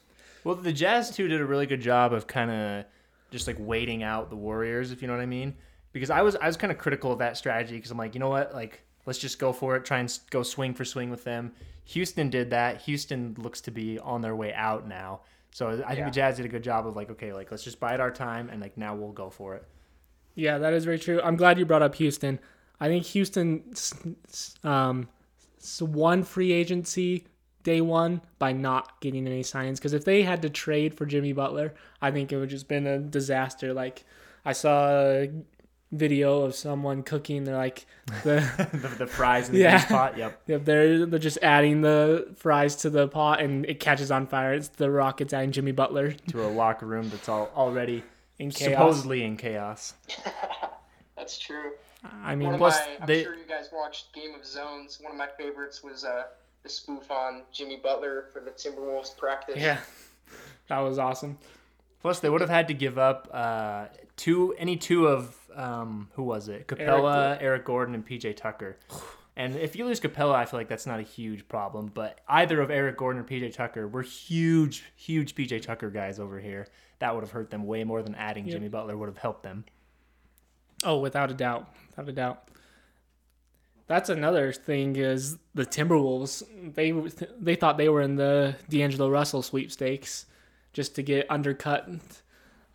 Well, 0.43 0.55
the 0.55 0.73
Jazz 0.73 1.11
too 1.11 1.27
did 1.27 1.39
a 1.39 1.45
really 1.45 1.67
good 1.67 1.79
job 1.81 2.11
of 2.11 2.25
kind 2.25 2.49
of 2.49 2.85
just 3.29 3.45
like 3.45 3.57
waiting 3.59 4.01
out 4.01 4.31
the 4.31 4.35
Warriors, 4.35 4.91
if 4.91 5.01
you 5.03 5.07
know 5.07 5.13
what 5.13 5.21
I 5.21 5.27
mean. 5.27 5.53
Because 5.93 6.09
I 6.09 6.23
was 6.23 6.35
I 6.37 6.47
was 6.47 6.57
kind 6.57 6.71
of 6.71 6.79
critical 6.79 7.11
of 7.11 7.19
that 7.19 7.37
strategy 7.37 7.75
because 7.75 7.91
I'm 7.91 7.99
like, 7.99 8.15
you 8.15 8.19
know 8.19 8.29
what, 8.29 8.51
like 8.55 8.81
let's 9.05 9.19
just 9.19 9.37
go 9.37 9.53
for 9.53 9.75
it, 9.75 9.85
try 9.85 9.99
and 9.99 10.19
go 10.31 10.41
swing 10.41 10.73
for 10.73 10.85
swing 10.85 11.11
with 11.11 11.23
them. 11.23 11.51
Houston 11.85 12.29
did 12.31 12.49
that. 12.49 12.81
Houston 12.81 13.35
looks 13.37 13.61
to 13.61 13.71
be 13.71 13.99
on 13.99 14.21
their 14.21 14.35
way 14.35 14.53
out 14.53 14.87
now. 14.87 15.21
So 15.51 15.69
I 15.69 15.89
think 15.89 15.99
Yeah. 15.99 16.05
the 16.05 16.11
Jazz 16.11 16.37
did 16.37 16.45
a 16.47 16.49
good 16.49 16.63
job 16.63 16.87
of 16.87 16.95
like, 16.95 17.11
okay, 17.11 17.31
like 17.33 17.51
let's 17.51 17.63
just 17.63 17.79
bide 17.79 17.99
our 17.99 18.09
time 18.11 18.49
and 18.49 18.59
like 18.59 18.75
now 18.77 18.95
we'll 18.95 19.11
go 19.11 19.29
for 19.29 19.53
it. 19.55 19.65
Yeah, 20.33 20.57
that 20.57 20.73
is 20.73 20.85
very 20.85 20.97
true. 20.97 21.21
I'm 21.23 21.35
glad 21.35 21.59
you 21.59 21.65
brought 21.65 21.81
up 21.83 21.93
Houston. 21.95 22.39
I 22.81 22.87
think 22.87 23.05
Houston 23.05 23.63
s- 23.71 23.93
s- 24.27 24.55
um, 24.65 25.07
won 25.79 26.23
free 26.23 26.51
agency 26.51 27.25
day 27.63 27.79
one 27.79 28.21
by 28.39 28.51
not 28.51 28.99
getting 29.01 29.27
any 29.27 29.43
signings. 29.43 29.75
Because 29.75 29.93
if 29.93 30.03
they 30.03 30.23
had 30.23 30.41
to 30.41 30.49
trade 30.49 30.95
for 30.95 31.05
Jimmy 31.05 31.31
Butler, 31.31 31.73
I 32.01 32.09
think 32.11 32.31
it 32.33 32.37
would 32.37 32.49
just 32.49 32.67
been 32.67 32.87
a 32.87 32.97
disaster. 32.97 33.71
Like 33.73 34.03
I 34.43 34.53
saw 34.53 34.89
a 34.89 35.29
video 35.91 36.41
of 36.41 36.55
someone 36.55 37.03
cooking. 37.03 37.43
They're 37.43 37.55
like 37.55 37.85
the 38.23 38.39
the, 38.73 38.87
the 38.99 39.05
fries 39.07 39.49
in 39.49 39.53
the 39.55 39.61
Yeah. 39.61 39.85
pot. 39.85 40.17
Yep. 40.17 40.41
Yep, 40.47 40.65
they're 40.65 41.05
they're 41.05 41.19
just 41.19 41.37
adding 41.43 41.81
the 41.81 42.33
fries 42.35 42.75
to 42.77 42.89
the 42.89 43.07
pot 43.07 43.41
and 43.41 43.63
it 43.67 43.79
catches 43.79 44.09
on 44.09 44.25
fire. 44.25 44.53
It's 44.55 44.69
the 44.69 44.89
Rockets 44.89 45.31
adding 45.33 45.51
Jimmy 45.51 45.71
Butler 45.73 46.13
To 46.13 46.43
a 46.43 46.49
locker 46.49 46.87
room 46.87 47.09
that's 47.09 47.29
all 47.29 47.51
already 47.55 48.01
in 48.39 48.49
chaos. 48.49 48.71
supposedly 48.71 49.23
in 49.23 49.37
chaos. 49.37 49.93
That's 51.15 51.37
true. 51.37 51.73
I 52.03 52.35
mean, 52.35 52.57
Plus, 52.57 52.79
my, 52.79 52.97
I'm 53.01 53.07
they- 53.07 53.23
sure 53.23 53.35
you 53.35 53.45
guys 53.47 53.69
watched 53.71 54.13
Game 54.13 54.33
of 54.33 54.45
Zones. 54.45 54.99
One 55.01 55.11
of 55.11 55.17
my 55.17 55.27
favorites 55.37 55.83
was 55.83 56.03
uh, 56.03 56.23
the 56.63 56.69
spoof 56.69 57.11
on 57.11 57.43
Jimmy 57.51 57.77
Butler 57.77 58.25
for 58.33 58.39
the 58.39 58.51
Timberwolves 58.51 59.15
practice. 59.17 59.57
yeah, 59.57 59.77
that 60.67 60.79
was 60.79 60.97
awesome. 60.97 61.37
Plus, 62.01 62.19
they 62.19 62.29
would 62.29 62.41
have 62.41 62.49
had 62.49 62.67
to 62.69 62.73
give 62.73 62.97
up 62.97 63.29
uh, 63.31 63.85
two, 64.17 64.55
any 64.57 64.75
two 64.75 65.07
of 65.07 65.35
um, 65.55 66.09
who 66.13 66.23
was 66.23 66.49
it? 66.49 66.67
Capela, 66.67 67.37
Eric, 67.39 67.65
Gordon, 67.65 67.93
and 67.95 68.05
PJ 68.07 68.35
Tucker. 68.37 68.77
And 69.37 69.55
if 69.55 69.77
you 69.77 69.85
lose 69.85 70.01
Capela, 70.01 70.35
I 70.35 70.43
feel 70.45 70.59
like 70.59 70.67
that's 70.67 70.85
not 70.85 70.99
a 70.99 71.03
huge 71.03 71.47
problem. 71.47 71.89
But 71.93 72.19
either 72.27 72.59
of 72.59 72.69
Eric 72.69 72.97
Gordon 72.97 73.21
or 73.21 73.23
PJ 73.25 73.53
Tucker, 73.53 73.87
we're 73.87 74.03
huge, 74.03 74.83
huge 74.97 75.35
PJ 75.35 75.61
Tucker 75.61 75.89
guys 75.89 76.19
over 76.19 76.37
here. 76.37 76.67
That 76.99 77.15
would 77.15 77.21
have 77.23 77.31
hurt 77.31 77.49
them 77.49 77.65
way 77.65 77.85
more 77.85 78.03
than 78.03 78.13
adding 78.13 78.49
Jimmy 78.49 78.67
Butler 78.67 78.97
would 78.97 79.07
have 79.07 79.17
helped 79.17 79.43
them. 79.43 79.63
Oh, 80.83 80.99
without 80.99 81.31
a 81.31 81.33
doubt, 81.33 81.69
without 81.89 82.09
a 82.09 82.13
doubt. 82.13 82.47
That's 83.87 84.09
another 84.09 84.53
thing 84.53 84.95
is 84.95 85.37
the 85.53 85.65
Timberwolves. 85.65 86.43
They 86.73 86.91
they 87.39 87.55
thought 87.55 87.77
they 87.77 87.89
were 87.89 88.01
in 88.01 88.15
the 88.15 88.55
D'Angelo 88.69 89.09
Russell 89.09 89.41
sweepstakes, 89.41 90.25
just 90.73 90.95
to 90.95 91.03
get 91.03 91.29
undercut 91.29 91.89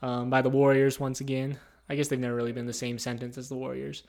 um, 0.03 0.31
by 0.31 0.43
the 0.43 0.51
Warriors 0.51 1.01
once 1.01 1.21
again. 1.21 1.59
I 1.89 1.95
guess 1.95 2.09
they've 2.09 2.19
never 2.19 2.35
really 2.35 2.53
been 2.53 2.67
the 2.67 2.73
same 2.73 2.99
sentence 2.99 3.39
as 3.39 3.49
the 3.49 3.55
Warriors. 3.55 4.03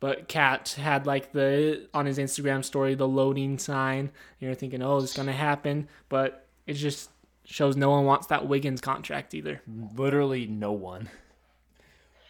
But 0.00 0.28
KAT 0.28 0.70
had 0.70 1.06
like 1.06 1.32
the 1.32 1.88
on 1.92 2.06
his 2.06 2.18
Instagram 2.18 2.64
story 2.64 2.94
the 2.94 3.08
loading 3.08 3.58
sign. 3.58 4.00
And 4.00 4.10
you're 4.40 4.54
thinking, 4.54 4.82
oh, 4.82 4.98
it's 4.98 5.16
gonna 5.16 5.32
happen, 5.32 5.88
but 6.08 6.46
it 6.66 6.74
just 6.74 7.10
shows 7.44 7.76
no 7.76 7.90
one 7.90 8.04
wants 8.04 8.26
that 8.28 8.46
Wiggins 8.46 8.80
contract 8.80 9.34
either. 9.34 9.62
Literally 9.96 10.46
no 10.46 10.72
one. 10.72 11.08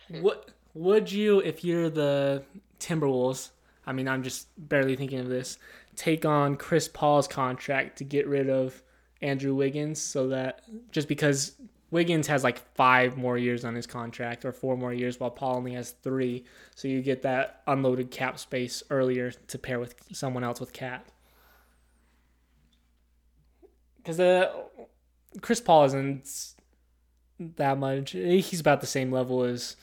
What 0.09 0.51
would 0.79 1.11
you, 1.11 1.41
if 1.41 1.65
you're 1.65 1.91
the 1.91 2.45
Timberwolves? 2.79 3.51
I 3.85 3.93
mean, 3.93 4.07
I'm 4.07 4.23
just 4.23 4.47
barely 4.57 4.95
thinking 4.95 5.19
of 5.19 5.29
this. 5.29 5.59
Take 5.97 6.25
on 6.25 6.57
Chris 6.57 6.87
Paul's 6.87 7.27
contract 7.27 7.99
to 7.99 8.05
get 8.05 8.29
rid 8.29 8.49
of 8.49 8.81
Andrew 9.21 9.55
Wiggins, 9.55 10.01
so 10.01 10.29
that 10.29 10.63
just 10.93 11.09
because 11.09 11.55
Wiggins 11.91 12.29
has 12.29 12.45
like 12.45 12.61
five 12.77 13.17
more 13.17 13.37
years 13.37 13.65
on 13.65 13.75
his 13.75 13.87
contract 13.87 14.45
or 14.45 14.53
four 14.53 14.77
more 14.77 14.95
years, 14.95 15.19
while 15.19 15.31
Paul 15.31 15.57
only 15.57 15.73
has 15.73 15.91
three, 15.91 16.45
so 16.77 16.87
you 16.87 17.03
get 17.03 17.23
that 17.23 17.63
unloaded 17.67 18.13
cap 18.13 18.39
space 18.39 18.83
earlier 18.91 19.33
to 19.33 19.59
pair 19.59 19.81
with 19.81 19.97
someone 20.13 20.45
else 20.45 20.61
with 20.61 20.73
cap. 20.73 21.09
Because 23.97 24.19
the 24.19 24.49
uh, 24.49 24.85
Chris 25.41 25.61
Paul 25.61 25.87
isn't 25.87 26.55
that 27.57 27.79
much. 27.79 28.13
He's 28.13 28.61
about 28.61 28.81
the 28.81 28.87
same 28.87 29.11
level 29.11 29.43
as 29.43 29.75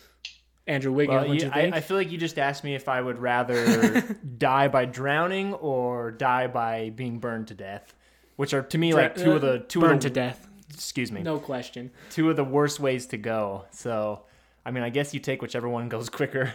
Andrew 0.67 0.91
Wiggins. 0.91 1.15
Well, 1.15 1.27
you- 1.27 1.33
you 1.33 1.39
think? 1.51 1.73
I, 1.73 1.77
I 1.77 1.81
feel 1.81 1.97
like 1.97 2.11
you 2.11 2.17
just 2.17 2.39
asked 2.39 2.63
me 2.63 2.73
if 2.75 2.89
I 2.89 2.99
would 3.01 3.19
rather 3.19 4.01
die 4.37 4.67
by 4.67 4.85
drowning 4.85 5.53
or 5.53 6.11
die 6.11 6.47
by 6.47 6.89
being 6.89 7.19
burned 7.19 7.47
to 7.49 7.53
death, 7.53 7.93
which 8.35 8.53
are 8.53 8.61
to 8.63 8.77
me 8.77 8.93
like 8.93 9.11
uh, 9.19 9.23
two 9.23 9.31
of 9.33 9.41
the 9.41 9.59
two 9.59 9.79
burned 9.79 9.93
of 9.97 10.01
the, 10.01 10.09
to 10.09 10.13
death. 10.13 10.47
Excuse 10.73 11.11
me, 11.11 11.21
No 11.21 11.37
question. 11.39 11.91
two 12.09 12.29
of 12.29 12.35
the 12.35 12.43
worst 12.43 12.79
ways 12.79 13.05
to 13.07 13.17
go. 13.17 13.65
So, 13.71 14.23
I 14.65 14.71
mean, 14.71 14.83
I 14.83 14.89
guess 14.89 15.13
you 15.13 15.19
take 15.19 15.41
whichever 15.41 15.69
one 15.69 15.87
goes 15.89 16.09
quicker. 16.09 16.53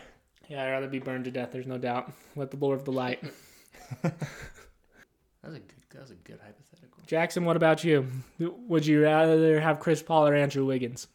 Yeah, 0.49 0.65
I'd 0.65 0.71
rather 0.73 0.89
be 0.89 0.99
burned 0.99 1.25
to 1.27 1.31
death. 1.31 1.51
There's 1.53 1.67
no 1.69 1.79
doubt. 1.79 2.13
Let 2.35 2.51
the 2.51 2.57
Lord 2.57 2.79
of 2.81 2.85
the 2.85 2.93
Light. 2.93 3.23
That 5.43 5.49
was 5.49 5.55
a 5.57 5.61
good, 5.61 5.75
that 5.95 6.01
was 6.03 6.11
a 6.11 6.15
good 6.17 6.39
hypothetical. 6.45 7.03
Jackson, 7.07 7.45
what 7.45 7.57
about 7.57 7.83
you? 7.83 8.07
Would 8.39 8.85
you 8.87 9.03
rather 9.03 9.59
have 9.61 9.81
Chris 9.81 10.03
Paul 10.03 10.29
or 10.29 10.35
Andrew 10.35 10.67
Wiggins? 10.67 11.07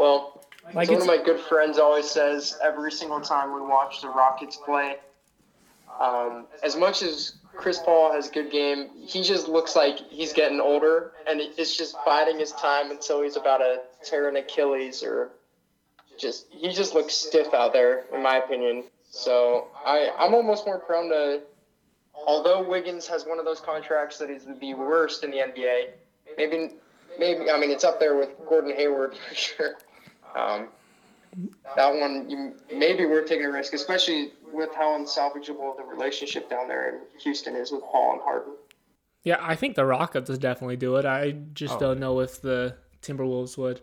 Well, 0.00 0.46
Like 0.72 0.88
one 0.88 1.02
of 1.02 1.06
my 1.06 1.18
good 1.18 1.38
friends 1.38 1.78
always 1.78 2.10
says 2.10 2.58
every 2.62 2.90
single 2.90 3.20
time 3.20 3.52
we 3.52 3.60
watch 3.60 4.00
the 4.00 4.08
Rockets 4.08 4.56
play, 4.56 4.96
um, 6.00 6.46
as 6.62 6.74
much 6.74 7.02
as 7.02 7.34
Chris 7.54 7.78
Paul 7.84 8.10
has 8.12 8.28
a 8.28 8.32
good 8.32 8.50
game, 8.50 8.88
he 9.06 9.22
just 9.22 9.46
looks 9.46 9.76
like 9.76 9.98
he's 10.08 10.32
getting 10.32 10.58
older, 10.58 11.12
and 11.26 11.38
it's 11.38 11.76
just 11.76 11.96
biding 12.06 12.38
his 12.38 12.52
time 12.52 12.90
until 12.90 13.20
he's 13.22 13.36
about 13.36 13.58
to 13.58 13.80
tear 14.02 14.26
an 14.30 14.36
Achilles 14.36 15.02
or 15.02 15.32
just 16.18 16.46
he 16.50 16.72
just 16.72 16.94
looks 16.94 17.12
stiff 17.12 17.52
out 17.52 17.74
there, 17.74 18.06
in 18.14 18.22
my 18.22 18.38
opinion. 18.38 18.84
So 19.10 19.68
I 19.84 20.08
I'm 20.18 20.32
almost 20.32 20.64
more 20.64 20.78
prone 20.78 21.10
to, 21.10 21.42
although 22.14 22.66
Wiggins 22.66 23.06
has 23.08 23.26
one 23.26 23.38
of 23.38 23.44
those 23.44 23.60
contracts 23.60 24.16
that 24.16 24.30
is 24.30 24.46
the 24.60 24.72
worst 24.72 25.24
in 25.24 25.30
the 25.30 25.38
NBA, 25.38 25.90
maybe 26.38 26.70
maybe 27.18 27.50
I 27.50 27.58
mean 27.58 27.70
it's 27.70 27.84
up 27.84 28.00
there 28.00 28.16
with 28.16 28.30
Gordon 28.48 28.74
Hayward 28.74 29.14
for 29.28 29.34
sure. 29.34 29.74
Um, 30.36 30.68
that 31.76 31.94
one 31.94 32.28
you 32.28 32.54
may 32.76 32.92
be 32.96 33.06
worth 33.06 33.28
taking 33.28 33.46
a 33.46 33.52
risk, 33.52 33.72
especially 33.72 34.32
with 34.52 34.74
how 34.74 34.98
unsalvageable 34.98 35.76
the 35.76 35.84
relationship 35.84 36.50
down 36.50 36.66
there 36.66 36.88
in 36.88 37.00
Houston 37.20 37.54
is 37.54 37.70
with 37.70 37.82
Paul 37.82 38.14
and 38.14 38.20
Harden. 38.22 38.54
yeah, 39.22 39.36
I 39.40 39.54
think 39.54 39.76
the 39.76 39.84
Rockets 39.84 40.28
would 40.30 40.40
definitely 40.40 40.76
do 40.76 40.96
it. 40.96 41.04
I 41.04 41.32
just 41.52 41.74
Oh. 41.76 41.78
don't 41.78 42.00
know 42.00 42.20
if 42.20 42.40
the 42.42 42.76
Timberwolves 43.02 43.56
would. 43.58 43.80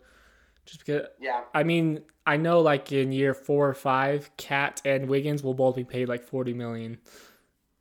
Just 0.65 0.79
because, 0.85 1.07
Yeah, 1.19 1.43
I 1.53 1.63
mean, 1.63 2.03
I 2.25 2.35
know 2.35 2.59
like 2.59 2.91
in 2.91 3.11
year 3.13 3.33
four 3.33 3.69
or 3.69 3.73
five, 3.73 4.29
KAT 4.35 4.81
and 4.83 5.07
Wiggins 5.07 5.41
will 5.43 5.53
both 5.53 5.75
be 5.77 5.85
paid 5.85 6.09
like 6.09 6.23
forty 6.25 6.53
million, 6.53 6.97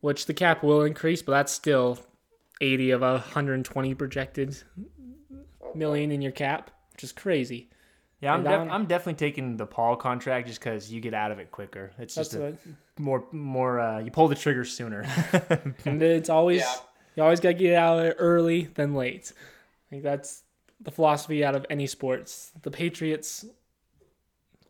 which 0.01 0.27
the 0.27 0.35
cap 0.35 0.63
will 0.63 0.83
increase, 0.85 1.23
but 1.23 1.33
that's 1.33 1.53
still 1.53 1.99
eighty 2.61 2.93
of 2.93 3.03
a 3.03 3.19
hundred 3.19 3.55
and 3.55 3.65
twenty 3.65 3.95
projected 3.95 4.57
million 5.75 6.13
in 6.13 6.23
your 6.23 6.31
cap, 6.33 6.71
which 6.93 7.03
is 7.03 7.11
crazy. 7.13 7.71
Yeah, 8.21 8.33
I'm, 8.33 8.43
def- 8.43 8.71
I'm 8.73 8.87
definitely 8.87 9.15
taking 9.15 9.57
the 9.59 9.67
Paul 9.67 9.95
contract 9.97 10.49
just 10.49 10.59
because 10.59 10.91
you 10.91 11.01
get 11.01 11.13
out 11.13 11.31
of 11.33 11.39
it 11.39 11.51
quicker. 11.51 11.91
It's 11.99 12.15
just 12.15 12.35
a, 12.35 12.39
what, 12.41 12.57
more 12.99 13.25
more 13.31 13.79
uh, 13.81 13.99
you 14.01 14.11
pull 14.11 14.27
the 14.29 14.35
trigger 14.35 14.65
sooner. 14.65 15.05
and 15.85 16.03
it's 16.03 16.31
always 16.31 16.61
Yeah. 16.63 16.75
you 17.17 17.23
always 17.23 17.41
got 17.41 17.49
to 17.51 17.55
get 17.55 17.75
out 17.75 17.99
of 17.99 18.05
it 18.07 18.17
early 18.19 18.65
than 18.75 18.95
late. 18.95 19.33
I 19.37 19.91
think 19.91 20.03
that's 20.03 20.45
the 20.81 20.91
philosophy 20.91 21.45
out 21.45 21.55
of 21.55 21.67
any 21.69 21.87
sports. 21.87 22.53
The 22.63 22.71
Patriots 22.71 23.45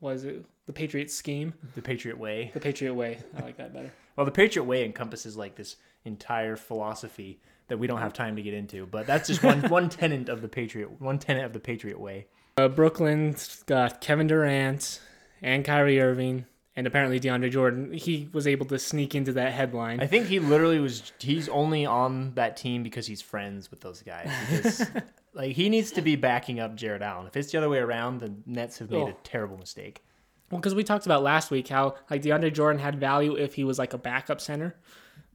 was 0.00 0.24
it 0.24 0.44
the 0.66 0.72
Patriots 0.72 1.14
scheme, 1.14 1.54
the 1.76 1.82
Patriot 1.82 2.18
way. 2.18 2.50
the 2.52 2.60
Patriot 2.60 2.94
way. 2.94 3.18
I 3.38 3.42
like 3.42 3.56
that 3.58 3.72
better. 3.72 3.92
Well, 4.16 4.24
the 4.24 4.32
Patriot 4.32 4.64
way 4.64 4.82
encompasses 4.82 5.36
like 5.36 5.56
this 5.56 5.76
entire 6.06 6.56
philosophy 6.56 7.38
that 7.68 7.78
we 7.78 7.86
don't 7.86 7.98
have 8.00 8.14
time 8.14 8.34
to 8.36 8.40
get 8.42 8.54
into, 8.54 8.86
but 8.86 9.06
that's 9.06 9.28
just 9.28 9.42
one 9.42 9.60
one 9.68 9.90
tenet 9.90 10.30
of 10.30 10.40
the 10.40 10.48
Patriot 10.48 11.00
one 11.02 11.18
tenet 11.18 11.44
of 11.44 11.52
the 11.52 11.60
Patriot 11.60 12.00
way. 12.00 12.26
Uh, 12.58 12.68
Brooklyn's 12.68 13.62
got 13.64 14.00
Kevin 14.00 14.28
Durant 14.28 15.00
and 15.42 15.62
Kyrie 15.62 16.00
Irving, 16.00 16.46
and 16.74 16.86
apparently 16.86 17.20
DeAndre 17.20 17.50
Jordan. 17.50 17.92
He 17.92 18.30
was 18.32 18.46
able 18.46 18.64
to 18.66 18.78
sneak 18.78 19.14
into 19.14 19.34
that 19.34 19.52
headline. 19.52 20.00
I 20.00 20.06
think 20.06 20.26
he 20.26 20.38
literally 20.40 20.78
was 20.78 21.12
he's 21.18 21.50
only 21.50 21.84
on 21.84 22.32
that 22.34 22.56
team 22.56 22.82
because 22.82 23.06
he's 23.06 23.20
friends 23.20 23.70
with 23.70 23.82
those 23.82 24.00
guys. 24.02 24.30
Because 24.50 24.90
like 25.34 25.54
he 25.54 25.68
needs 25.68 25.90
to 25.92 26.00
be 26.00 26.16
backing 26.16 26.58
up 26.58 26.74
Jarrett 26.76 27.02
Allen. 27.02 27.26
If 27.26 27.36
it's 27.36 27.52
the 27.52 27.58
other 27.58 27.68
way 27.68 27.76
around, 27.78 28.20
the 28.20 28.32
Nets 28.46 28.78
have 28.78 28.90
made 28.90 29.02
a 29.02 29.10
Oh. 29.10 29.16
terrible 29.22 29.58
mistake. 29.58 30.02
Well, 30.50 30.58
because 30.58 30.74
we 30.74 30.82
talked 30.82 31.04
about 31.04 31.22
last 31.22 31.50
week 31.50 31.68
how 31.68 31.96
like 32.08 32.22
DeAndre 32.22 32.54
Jordan 32.54 32.80
had 32.80 32.98
value 32.98 33.36
if 33.36 33.52
he 33.56 33.64
was 33.64 33.78
like 33.78 33.92
a 33.92 33.98
backup 33.98 34.40
center, 34.40 34.76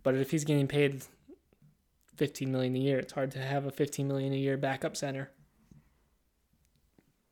but 0.02 0.16
if 0.16 0.32
he's 0.32 0.44
getting 0.44 0.68
paid 0.68 1.04
fifteen 2.16 2.52
million 2.52 2.76
a 2.76 2.80
year, 2.80 2.98
it's 2.98 3.14
hard 3.14 3.30
to 3.32 3.40
have 3.40 3.68
a 3.68 3.72
fifteen 3.72 4.08
million 4.08 4.34
a 4.34 4.38
year 4.38 4.58
backup 4.58 4.98
center. 4.98 5.30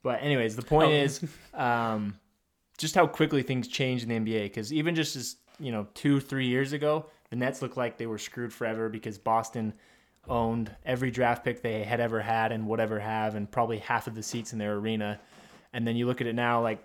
But 0.03 0.22
anyways, 0.24 0.56
the 0.56 0.62
point 0.62 0.91
Oh. 0.91 0.96
is 0.96 1.25
um, 1.53 2.18
just 2.77 2.96
how 2.96 3.06
quickly 3.08 3.41
things 3.44 3.68
change 3.68 4.03
in 4.03 4.10
the 4.10 4.15
NBA. 4.15 4.44
Because 4.44 4.72
even 4.74 4.96
just 4.96 5.15
as 5.15 5.36
you 5.60 5.72
know, 5.72 5.88
two 5.94 6.20
three 6.22 6.48
years 6.48 6.72
ago, 6.74 7.06
the 7.29 7.36
Nets 7.36 7.62
looked 7.62 7.75
like 7.77 7.98
they 7.98 8.08
were 8.08 8.18
screwed 8.18 8.53
forever 8.53 8.88
because 8.89 9.18
Boston 9.18 9.74
owned 10.27 10.72
every 10.86 11.12
draft 11.12 11.44
pick 11.44 11.62
they 11.62 11.84
had 11.84 12.00
ever 12.00 12.22
had 12.22 12.51
and 12.51 12.68
would 12.68 12.79
ever 12.79 13.00
have, 13.00 13.36
and 13.36 13.50
probably 13.50 13.77
half 13.79 14.08
of 14.08 14.15
the 14.15 14.24
seats 14.24 14.53
in 14.53 14.60
their 14.60 14.75
arena. 14.75 15.20
And 15.74 15.86
then 15.88 15.96
you 15.96 16.06
look 16.08 16.22
at 16.22 16.27
it 16.27 16.34
now, 16.36 16.62
like 16.62 16.84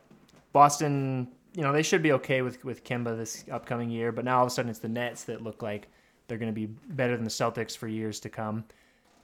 Boston, 0.53 1.29
you 1.55 1.63
know, 1.63 1.73
they 1.73 1.83
should 1.83 2.03
be 2.03 2.13
okay 2.13 2.43
with 2.43 2.65
with 2.65 2.85
Kemba 2.85 3.17
this 3.17 3.45
upcoming 3.51 3.91
year, 3.91 4.11
but 4.13 4.25
now 4.25 4.39
all 4.39 4.45
of 4.45 4.49
a 4.49 4.51
sudden 4.51 4.71
it's 4.71 4.81
the 4.81 4.89
Nets 4.89 5.25
that 5.25 5.43
look 5.43 5.63
like 5.63 5.89
they're 6.27 6.39
going 6.39 6.53
to 6.53 6.55
be 6.55 6.67
better 6.67 7.15
than 7.17 7.25
the 7.25 7.31
Celtics 7.31 7.77
for 7.77 7.87
years 7.87 8.19
to 8.21 8.29
come. 8.29 8.65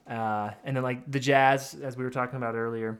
Uh, 0.07 0.51
and 0.63 0.75
then 0.75 0.83
like 0.83 1.09
the 1.11 1.19
Jazz, 1.19 1.75
as 1.81 1.97
we 1.97 2.03
were 2.03 2.09
talking 2.09 2.37
about 2.37 2.55
earlier, 2.55 2.99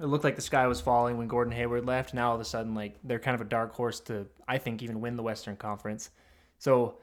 it 0.00 0.06
looked 0.06 0.24
like 0.24 0.36
the 0.36 0.42
sky 0.42 0.66
was 0.66 0.80
falling 0.80 1.16
when 1.16 1.28
Gordon 1.28 1.52
Hayward 1.52 1.86
left. 1.86 2.12
Now 2.14 2.28
all 2.30 2.34
of 2.34 2.40
a 2.40 2.44
sudden, 2.44 2.74
like 2.74 2.96
they're 3.02 3.18
kind 3.18 3.34
of 3.34 3.40
a 3.40 3.48
dark 3.48 3.72
horse 3.74 4.00
to, 4.00 4.26
I 4.46 4.58
think, 4.58 4.82
even 4.82 5.00
win 5.00 5.16
the 5.16 5.22
Western 5.22 5.56
Conference. 5.56 6.10
So, 6.58 6.98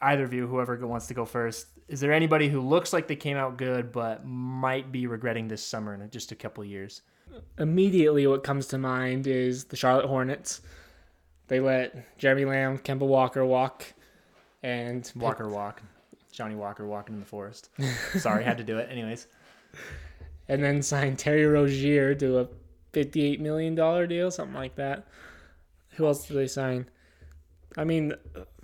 either 0.00 0.24
of 0.24 0.32
you, 0.32 0.46
whoever 0.46 0.76
wants 0.86 1.06
to 1.08 1.14
go 1.14 1.24
first, 1.24 1.66
is 1.88 2.00
there 2.00 2.12
anybody 2.12 2.48
who 2.48 2.60
looks 2.60 2.92
like 2.92 3.08
they 3.08 3.16
came 3.16 3.36
out 3.36 3.56
good 3.56 3.92
but 3.92 4.24
might 4.24 4.92
be 4.92 5.06
regretting 5.06 5.48
this 5.48 5.64
summer 5.64 5.94
in 5.94 6.10
just 6.10 6.32
a 6.32 6.34
couple 6.34 6.62
of 6.62 6.68
years? 6.68 7.02
Immediately, 7.58 8.26
what 8.26 8.42
comes 8.42 8.66
to 8.68 8.78
mind 8.78 9.26
is 9.26 9.64
the 9.64 9.76
Charlotte 9.76 10.06
Hornets. 10.06 10.62
They 11.48 11.60
let 11.60 12.16
Jeremy 12.18 12.44
Lamb, 12.44 12.78
Kemba 12.78 13.06
Walker 13.06 13.44
walk, 13.44 13.84
and 14.62 15.10
Walker 15.16 15.48
walk, 15.48 15.82
Johnny 16.32 16.54
Walker 16.54 16.86
walking 16.86 17.14
in 17.14 17.20
the 17.20 17.26
forest. 17.26 17.70
Sorry, 18.18 18.44
had 18.44 18.58
to 18.58 18.64
do 18.64 18.78
it. 18.78 18.88
Anyways, 18.90 19.26
and 20.50 20.64
then 20.64 20.82
signed 20.82 21.16
Terry 21.16 21.46
Rozier 21.46 22.14
to 22.16 22.40
a 22.40 22.48
fifty-eight 22.92 23.40
million 23.40 23.76
dollar 23.76 24.06
deal, 24.06 24.32
something 24.32 24.56
like 24.56 24.74
that. 24.74 25.06
Who 25.90 26.06
else 26.06 26.26
did 26.26 26.36
they 26.36 26.48
sign? 26.48 26.86
I 27.76 27.84
mean, 27.84 28.14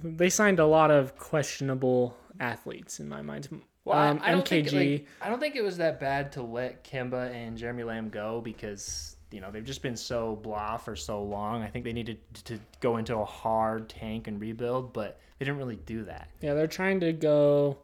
they 0.03 0.29
signed 0.29 0.59
a 0.59 0.67
lot 0.67 0.91
of 0.91 1.17
questionable 1.17 2.17
athletes 2.41 2.99
in 2.99 3.09
my 3.09 3.23
mind. 3.23 3.49
Well, 3.85 3.97
um, 3.97 4.19
MKG. 4.19 5.07
I 5.23 5.29
don't 5.29 5.39
think 5.39 5.55
it 5.55 5.63
was 5.63 5.77
that 5.77 6.01
bad 6.01 6.33
to 6.33 6.43
let 6.43 6.83
Kemba 6.83 7.33
and 7.33 7.57
Jeremy 7.57 7.85
Lamb 7.85 8.09
go 8.09 8.41
because 8.41 9.15
you 9.31 9.41
know 9.41 9.53
they've 9.53 9.65
just 9.65 9.81
been 9.81 9.97
so 9.97 10.35
blah 10.43 10.77
for 10.79 10.97
so 10.97 11.23
long. 11.23 11.63
I 11.63 11.69
think 11.69 11.85
they 11.85 11.93
needed 11.93 12.19
to 12.47 12.59
go 12.81 12.97
into 12.97 13.17
a 13.17 13.25
hard 13.25 13.89
tank 13.89 14.27
and 14.27 14.41
rebuild, 14.41 14.93
but 14.93 15.21
they 15.39 15.45
didn't 15.45 15.59
really 15.59 15.77
do 15.77 16.03
that. 16.05 16.31
Yeah, 16.41 16.55
they're 16.55 16.67
trying 16.67 16.99
to 16.99 17.13
go. 17.13 17.79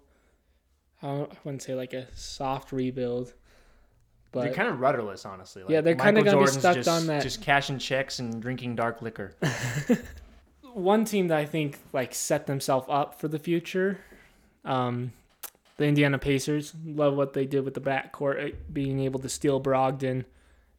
I 1.04 1.28
wouldn't 1.44 1.62
say 1.62 1.76
like 1.76 1.92
a 1.94 2.09
soft 2.16 2.73
rebuild, 2.73 3.35
but 4.32 4.42
they're 4.42 4.52
kind 4.54 4.68
of 4.68 4.80
rudderless, 4.80 5.24
honestly. 5.24 5.62
Like, 5.62 5.70
Yeah, 5.70 5.80
they're 5.82 5.94
kinda 5.94 6.22
gonna 6.22 6.40
be 6.40 6.46
stuck 6.46 6.74
just, 6.76 6.88
on 6.88 7.06
that- 7.06 7.22
just 7.22 7.42
cashing 7.42 7.78
checks 7.78 8.18
and 8.18 8.40
drinking 8.40 8.76
dark 8.76 9.02
liquor. 9.02 9.34
one 10.72 11.04
team 11.04 11.28
that 11.28 11.38
I 11.38 11.44
think 11.44 11.78
like 11.92 12.14
set 12.14 12.46
themselves 12.46 12.86
up 12.88 13.20
for 13.20 13.28
the 13.28 13.38
future. 13.38 13.98
Um, 14.64 15.12
the 15.76 15.84
Indiana 15.86 16.18
Pacers 16.18 16.74
love 16.84 17.14
what 17.14 17.32
they 17.32 17.46
did 17.46 17.64
with 17.64 17.74
the 17.74 17.80
backcourt, 17.80 18.52
uh, 18.52 18.56
being 18.72 19.00
able 19.00 19.20
to 19.20 19.28
steal 19.28 19.60
Brogdon 19.60 20.24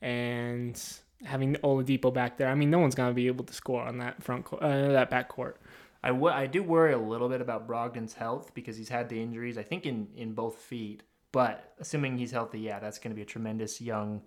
and 0.02 0.82
having 1.24 1.56
Oladipo 1.56 2.14
back 2.14 2.38
there. 2.38 2.50
I 2.50 2.56
mean, 2.56 2.70
no 2.70 2.80
one's 2.80 2.96
gonna 2.96 3.14
be 3.14 3.28
able 3.28 3.46
to 3.46 3.54
score 3.54 3.84
on 3.84 4.00
that 4.00 4.24
front 4.24 4.46
court, 4.46 4.62
uh, 4.62 4.90
that 4.90 5.12
backcourt. 5.12 5.56
I 6.04 6.10
I 6.10 6.48
do 6.48 6.62
worry 6.64 6.94
a 6.94 6.98
little 6.98 7.30
bit 7.30 7.40
about 7.40 7.68
Brogdon's 7.68 8.14
health 8.14 8.54
because 8.54 8.76
he's 8.76 8.90
had 8.90 9.08
the 9.10 9.22
injuries, 9.22 9.58
I 9.58 9.64
think, 9.64 9.86
in, 9.86 10.10
in 10.18 10.34
both 10.34 10.56
feet. 10.56 11.04
But 11.34 11.74
assuming 11.80 12.18
he's 12.18 12.32
healthy, 12.32 12.62
yeah, 12.62 12.80
that's 12.80 13.00
going 13.00 13.12
to 13.12 13.16
be 13.16 13.24
a 13.24 13.26
tremendous 13.26 13.82
young 13.82 14.22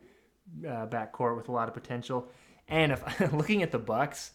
uh, 0.67 0.87
backcourt 0.87 1.37
with 1.37 1.49
a 1.49 1.53
lot 1.53 1.69
of 1.69 1.75
potential. 1.75 2.29
And 2.69 2.93
if 2.93 3.33
looking 3.33 3.63
at 3.63 3.71
the 3.71 3.79
Bucks, 3.79 4.33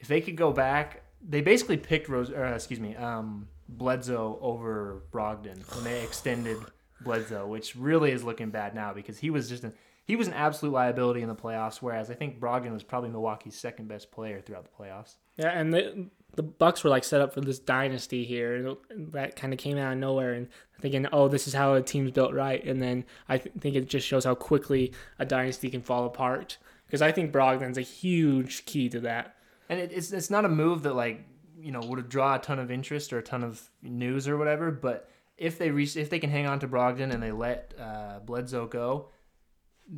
if 0.00 0.08
they 0.08 0.20
could 0.20 0.36
go 0.36 0.52
back, 0.52 1.04
they 1.26 1.40
basically 1.40 1.78
picked 1.78 2.08
Rose. 2.08 2.30
Uh, 2.30 2.52
excuse 2.54 2.80
me, 2.80 2.96
um, 2.96 3.48
Bledsoe 3.68 4.38
over 4.42 5.04
Brogdon 5.12 5.62
when 5.74 5.84
they 5.84 6.02
extended 6.02 6.58
Bledsoe, 7.00 7.46
which 7.46 7.76
really 7.76 8.10
is 8.10 8.24
looking 8.24 8.50
bad 8.50 8.74
now 8.74 8.92
because 8.92 9.18
he 9.18 9.30
was 9.30 9.48
just 9.48 9.64
an 9.64 9.72
he 10.04 10.16
was 10.16 10.26
an 10.26 10.34
absolute 10.34 10.72
liability 10.72 11.22
in 11.22 11.28
the 11.28 11.34
playoffs. 11.34 11.76
Whereas 11.76 12.10
I 12.10 12.14
think 12.14 12.40
Brogdon 12.40 12.72
was 12.72 12.82
probably 12.82 13.10
Milwaukee's 13.10 13.54
second 13.54 13.88
best 13.88 14.10
player 14.10 14.40
throughout 14.40 14.64
the 14.64 14.82
playoffs. 14.82 15.14
Yeah, 15.36 15.50
and 15.50 15.72
the 15.72 16.10
the 16.36 16.42
Bucks 16.42 16.82
were 16.82 16.90
like 16.90 17.04
set 17.04 17.20
up 17.20 17.32
for 17.32 17.40
this 17.40 17.58
dynasty 17.58 18.24
here 18.24 18.76
that 19.12 19.36
kind 19.36 19.52
of 19.52 19.58
came 19.58 19.78
out 19.78 19.92
of 19.92 19.98
nowhere, 19.98 20.34
and 20.34 20.48
thinking, 20.80 21.06
oh, 21.12 21.28
this 21.28 21.46
is 21.46 21.54
how 21.54 21.74
a 21.74 21.82
team's 21.82 22.10
built 22.10 22.34
right. 22.34 22.64
And 22.64 22.82
then 22.82 23.04
I 23.28 23.38
th- 23.38 23.54
think 23.58 23.76
it 23.76 23.88
just 23.88 24.06
shows 24.06 24.24
how 24.24 24.34
quickly 24.34 24.92
a 25.18 25.24
dynasty 25.24 25.70
can 25.70 25.82
fall 25.82 26.06
apart. 26.06 26.58
Because 26.86 27.02
I 27.02 27.12
think 27.12 27.32
Brogdon's 27.32 27.78
a 27.78 27.82
huge 27.82 28.66
key 28.66 28.88
to 28.90 29.00
that. 29.00 29.36
And 29.68 29.80
it, 29.80 29.92
it's 29.92 30.12
it's 30.12 30.30
not 30.30 30.44
a 30.44 30.48
move 30.48 30.82
that 30.82 30.94
like 30.94 31.24
you 31.58 31.72
know 31.72 31.80
would 31.80 32.08
draw 32.08 32.36
a 32.36 32.38
ton 32.38 32.58
of 32.58 32.70
interest 32.70 33.12
or 33.12 33.18
a 33.18 33.22
ton 33.22 33.42
of 33.42 33.70
news 33.82 34.28
or 34.28 34.36
whatever, 34.36 34.70
but 34.70 35.08
if 35.36 35.58
they 35.58 35.70
re- 35.70 35.84
if 35.84 36.10
they 36.10 36.18
can 36.18 36.30
hang 36.30 36.46
on 36.46 36.60
to 36.60 36.68
Brogdon 36.68 37.12
and 37.12 37.22
they 37.22 37.32
let 37.32 37.74
uh, 37.80 38.20
Bledsoe 38.20 38.66
go, 38.66 39.08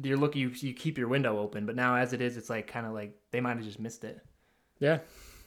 you're 0.02 0.16
looking 0.16 0.42
you, 0.42 0.52
you 0.54 0.72
keep 0.72 0.96
your 0.98 1.08
window 1.08 1.38
open. 1.38 1.66
But 1.66 1.76
now 1.76 1.96
as 1.96 2.12
it 2.12 2.20
is, 2.20 2.36
it's 2.36 2.48
like 2.48 2.66
kind 2.66 2.86
of 2.86 2.92
like 2.92 3.18
they 3.32 3.40
might 3.40 3.56
have 3.56 3.64
just 3.64 3.80
missed 3.80 4.04
it. 4.04 4.20
Yeah. 4.78 4.98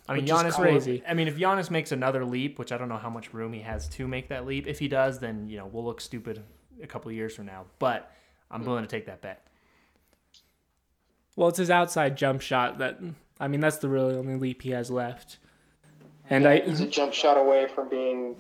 I 0.10 0.16
mean, 0.16 0.24
Which 0.24 0.32
Giannis. 0.32 0.56
crazy. 0.56 1.04
I 1.08 1.14
mean, 1.14 1.28
if 1.28 1.38
Giannis 1.38 1.70
makes 1.70 1.92
another 1.92 2.26
leap, 2.26 2.58
which 2.58 2.72
I 2.72 2.78
don't 2.78 2.90
know 2.90 2.98
how 2.98 3.10
much 3.12 3.34
room 3.34 3.54
he 3.54 3.60
has 3.62 3.88
to 3.90 4.08
make 4.08 4.30
that 4.30 4.46
leap, 4.46 4.66
if 4.68 4.80
he 4.80 4.88
does, 4.88 5.20
then 5.20 5.48
you 5.48 5.58
know 5.58 5.68
we'll 5.68 5.86
look 5.86 6.02
stupid 6.02 6.42
a 6.82 6.88
couple 6.88 7.10
of 7.10 7.16
years 7.16 7.36
from 7.36 7.46
now. 7.46 7.66
But 7.78 8.12
I'm 8.50 8.66
willing 8.66 8.84
to 8.84 8.90
take 8.90 9.06
that 9.06 9.22
bet. 9.22 9.46
Well, 11.36 11.48
it's 11.50 11.58
his 11.60 11.70
outside 11.70 12.18
jump 12.18 12.42
shot 12.42 12.80
that 12.80 13.00
I 13.40 13.48
mean 13.48 13.60
that's 13.62 13.78
the 13.78 13.88
really 13.90 14.16
only 14.16 14.36
leap 14.36 14.62
he 14.64 14.72
has 14.72 14.90
left. 14.90 15.38
And 16.30 16.48
I 16.48 16.60
He's 16.60 16.82
a 16.82 16.88
jump 16.88 17.14
shot 17.14 17.38
away 17.38 17.68
from 17.74 17.88
being 17.90 18.36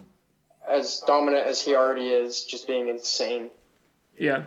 as 0.68 1.02
dominant 1.08 1.48
as 1.48 1.62
he 1.62 1.76
already 1.76 2.10
is, 2.10 2.44
just 2.46 2.68
being 2.68 2.88
insane. 2.90 3.50
yeah. 4.18 4.46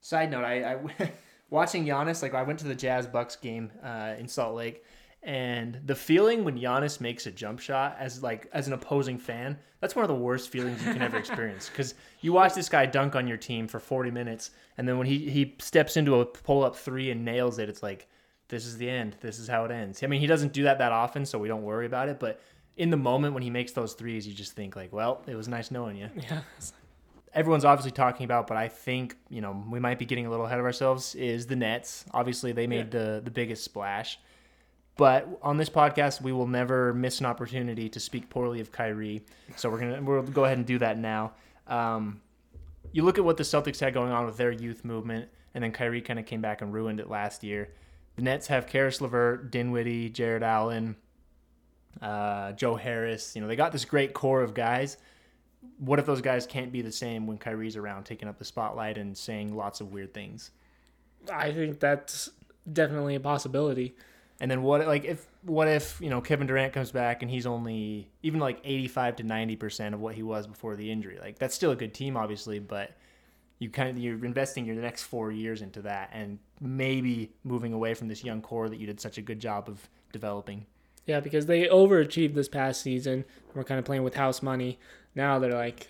Side 0.00 0.30
note: 0.30 0.44
I, 0.44 0.74
I 0.74 1.12
watching 1.50 1.84
Giannis. 1.84 2.22
Like 2.22 2.32
I 2.34 2.42
went 2.42 2.58
to 2.60 2.66
the 2.66 2.74
Jazz 2.74 3.06
Bucks 3.06 3.36
game 3.36 3.70
uh, 3.84 4.14
in 4.18 4.26
Salt 4.26 4.54
Lake, 4.54 4.84
and 5.22 5.80
the 5.84 5.94
feeling 5.94 6.44
when 6.44 6.58
Giannis 6.58 7.00
makes 7.00 7.26
a 7.26 7.30
jump 7.30 7.60
shot 7.60 7.96
as 7.98 8.22
like 8.22 8.48
as 8.52 8.66
an 8.66 8.72
opposing 8.72 9.18
fan, 9.18 9.58
that's 9.80 9.96
one 9.96 10.04
of 10.04 10.08
the 10.08 10.14
worst 10.14 10.48
feelings 10.50 10.84
you 10.84 10.92
can 10.92 11.02
ever 11.02 11.16
experience. 11.18 11.68
Because 11.68 11.94
you 12.20 12.32
watch 12.32 12.54
this 12.54 12.68
guy 12.68 12.86
dunk 12.86 13.16
on 13.16 13.26
your 13.26 13.36
team 13.36 13.66
for 13.66 13.80
40 13.80 14.10
minutes, 14.10 14.50
and 14.76 14.88
then 14.88 14.96
when 14.98 15.06
he 15.06 15.28
he 15.30 15.56
steps 15.58 15.96
into 15.96 16.20
a 16.20 16.26
pull 16.26 16.62
up 16.64 16.76
three 16.76 17.10
and 17.10 17.24
nails 17.24 17.58
it, 17.58 17.68
it's 17.68 17.82
like 17.82 18.08
this 18.48 18.64
is 18.64 18.78
the 18.78 18.88
end. 18.88 19.16
This 19.20 19.38
is 19.38 19.48
how 19.48 19.64
it 19.64 19.70
ends. 19.70 20.02
I 20.02 20.06
mean, 20.06 20.20
he 20.20 20.26
doesn't 20.26 20.52
do 20.52 20.62
that 20.64 20.78
that 20.78 20.92
often, 20.92 21.26
so 21.26 21.38
we 21.38 21.48
don't 21.48 21.62
worry 21.62 21.86
about 21.86 22.08
it. 22.08 22.18
But 22.18 22.40
in 22.76 22.90
the 22.90 22.96
moment 22.96 23.34
when 23.34 23.42
he 23.42 23.50
makes 23.50 23.72
those 23.72 23.94
threes, 23.94 24.26
you 24.26 24.32
just 24.34 24.52
think 24.52 24.76
like, 24.76 24.92
well, 24.92 25.22
it 25.26 25.34
was 25.34 25.48
nice 25.48 25.70
knowing 25.70 25.96
you 25.96 26.08
Yeah. 26.16 26.40
everyone's 27.34 27.64
obviously 27.64 27.90
talking 27.90 28.24
about, 28.24 28.46
but 28.46 28.56
I 28.56 28.68
think 28.68 29.16
you 29.28 29.40
know 29.40 29.64
we 29.70 29.80
might 29.80 29.98
be 29.98 30.04
getting 30.06 30.26
a 30.26 30.30
little 30.30 30.46
ahead 30.46 30.58
of 30.58 30.64
ourselves. 30.64 31.14
Is 31.14 31.46
the 31.46 31.56
Nets? 31.56 32.04
Obviously, 32.12 32.52
they 32.52 32.66
made 32.66 32.90
the 32.90 33.20
the 33.22 33.30
biggest 33.30 33.64
splash, 33.64 34.18
but 34.98 35.26
on 35.40 35.56
this 35.56 35.70
podcast, 35.70 36.20
we 36.20 36.32
will 36.32 36.46
never 36.46 36.92
miss 36.92 37.20
an 37.20 37.26
opportunity 37.26 37.88
to 37.88 37.98
speak 37.98 38.28
poorly 38.28 38.60
of 38.60 38.70
Kyrie. 38.70 39.24
So 39.56 39.70
we're 39.70 39.80
gonna 39.80 40.02
we'll 40.02 40.22
go 40.22 40.44
ahead 40.44 40.58
and 40.58 40.66
do 40.66 40.78
that 40.78 40.98
now. 40.98 41.32
Um, 41.66 42.20
you 42.92 43.02
look 43.02 43.16
at 43.16 43.24
what 43.24 43.38
the 43.38 43.44
Celtics 43.44 43.80
had 43.80 43.94
going 43.94 44.12
on 44.12 44.26
with 44.26 44.36
their 44.36 44.52
youth 44.52 44.84
movement, 44.84 45.30
and 45.54 45.64
then 45.64 45.72
Kyrie 45.72 46.02
kind 46.02 46.18
of 46.18 46.26
came 46.26 46.42
back 46.42 46.60
and 46.60 46.74
ruined 46.74 47.00
it 47.00 47.08
last 47.08 47.42
year. 47.42 47.70
The 48.16 48.22
Nets 48.22 48.48
have 48.48 48.66
Caris 48.66 49.00
LeVert, 49.00 49.50
Dinwiddie, 49.50 50.10
Jarrett 50.10 50.42
Allen, 50.42 50.96
uh, 52.02 52.52
Joe 52.52 52.74
Harris. 52.74 53.34
You 53.34 53.40
know 53.40 53.48
they 53.48 53.56
got 53.56 53.72
this 53.72 53.86
great 53.86 54.12
core 54.12 54.42
of 54.42 54.52
guys 54.52 54.98
what 55.78 55.98
if 55.98 56.06
those 56.06 56.20
guys 56.20 56.46
can't 56.46 56.72
be 56.72 56.82
the 56.82 56.92
same 56.92 57.26
when 57.26 57.38
Kyrie's 57.38 57.76
around 57.76 58.04
taking 58.04 58.28
up 58.28 58.38
the 58.38 58.44
spotlight 58.44 58.98
and 58.98 59.16
saying 59.16 59.54
lots 59.54 59.80
of 59.80 59.92
weird 59.92 60.14
things? 60.14 60.50
I 61.32 61.52
think 61.52 61.80
that's 61.80 62.30
definitely 62.72 63.14
a 63.14 63.20
possibility. 63.20 63.94
And 64.40 64.50
then 64.50 64.62
what 64.62 64.86
like 64.86 65.04
if 65.04 65.26
what 65.42 65.68
if, 65.68 66.00
you 66.00 66.10
know, 66.10 66.20
Kevin 66.20 66.46
Durant 66.46 66.72
comes 66.72 66.92
back 66.92 67.22
and 67.22 67.30
he's 67.30 67.46
only 67.46 68.10
even 68.22 68.38
like 68.38 68.60
85 68.64 69.16
to 69.16 69.24
90% 69.24 69.94
of 69.94 70.00
what 70.00 70.14
he 70.14 70.22
was 70.22 70.46
before 70.46 70.76
the 70.76 70.90
injury. 70.90 71.18
Like 71.20 71.38
that's 71.38 71.54
still 71.54 71.72
a 71.72 71.76
good 71.76 71.92
team 71.92 72.16
obviously, 72.16 72.58
but 72.58 72.92
you 73.58 73.68
kind 73.68 73.90
of 73.90 73.98
you're 73.98 74.24
investing 74.24 74.64
your 74.64 74.76
next 74.76 75.02
4 75.04 75.32
years 75.32 75.62
into 75.62 75.82
that 75.82 76.10
and 76.12 76.38
maybe 76.60 77.32
moving 77.42 77.72
away 77.72 77.94
from 77.94 78.06
this 78.06 78.22
young 78.22 78.40
core 78.40 78.68
that 78.68 78.78
you 78.78 78.86
did 78.86 79.00
such 79.00 79.18
a 79.18 79.22
good 79.22 79.40
job 79.40 79.68
of 79.68 79.88
developing. 80.12 80.66
Yeah, 81.06 81.20
because 81.20 81.46
they 81.46 81.66
overachieved 81.66 82.34
this 82.34 82.48
past 82.48 82.82
season. 82.82 83.24
We're 83.54 83.64
kind 83.64 83.78
of 83.78 83.84
playing 83.84 84.04
with 84.04 84.14
house 84.14 84.42
money. 84.42 84.78
Now 85.14 85.38
they're 85.38 85.52
like, 85.52 85.88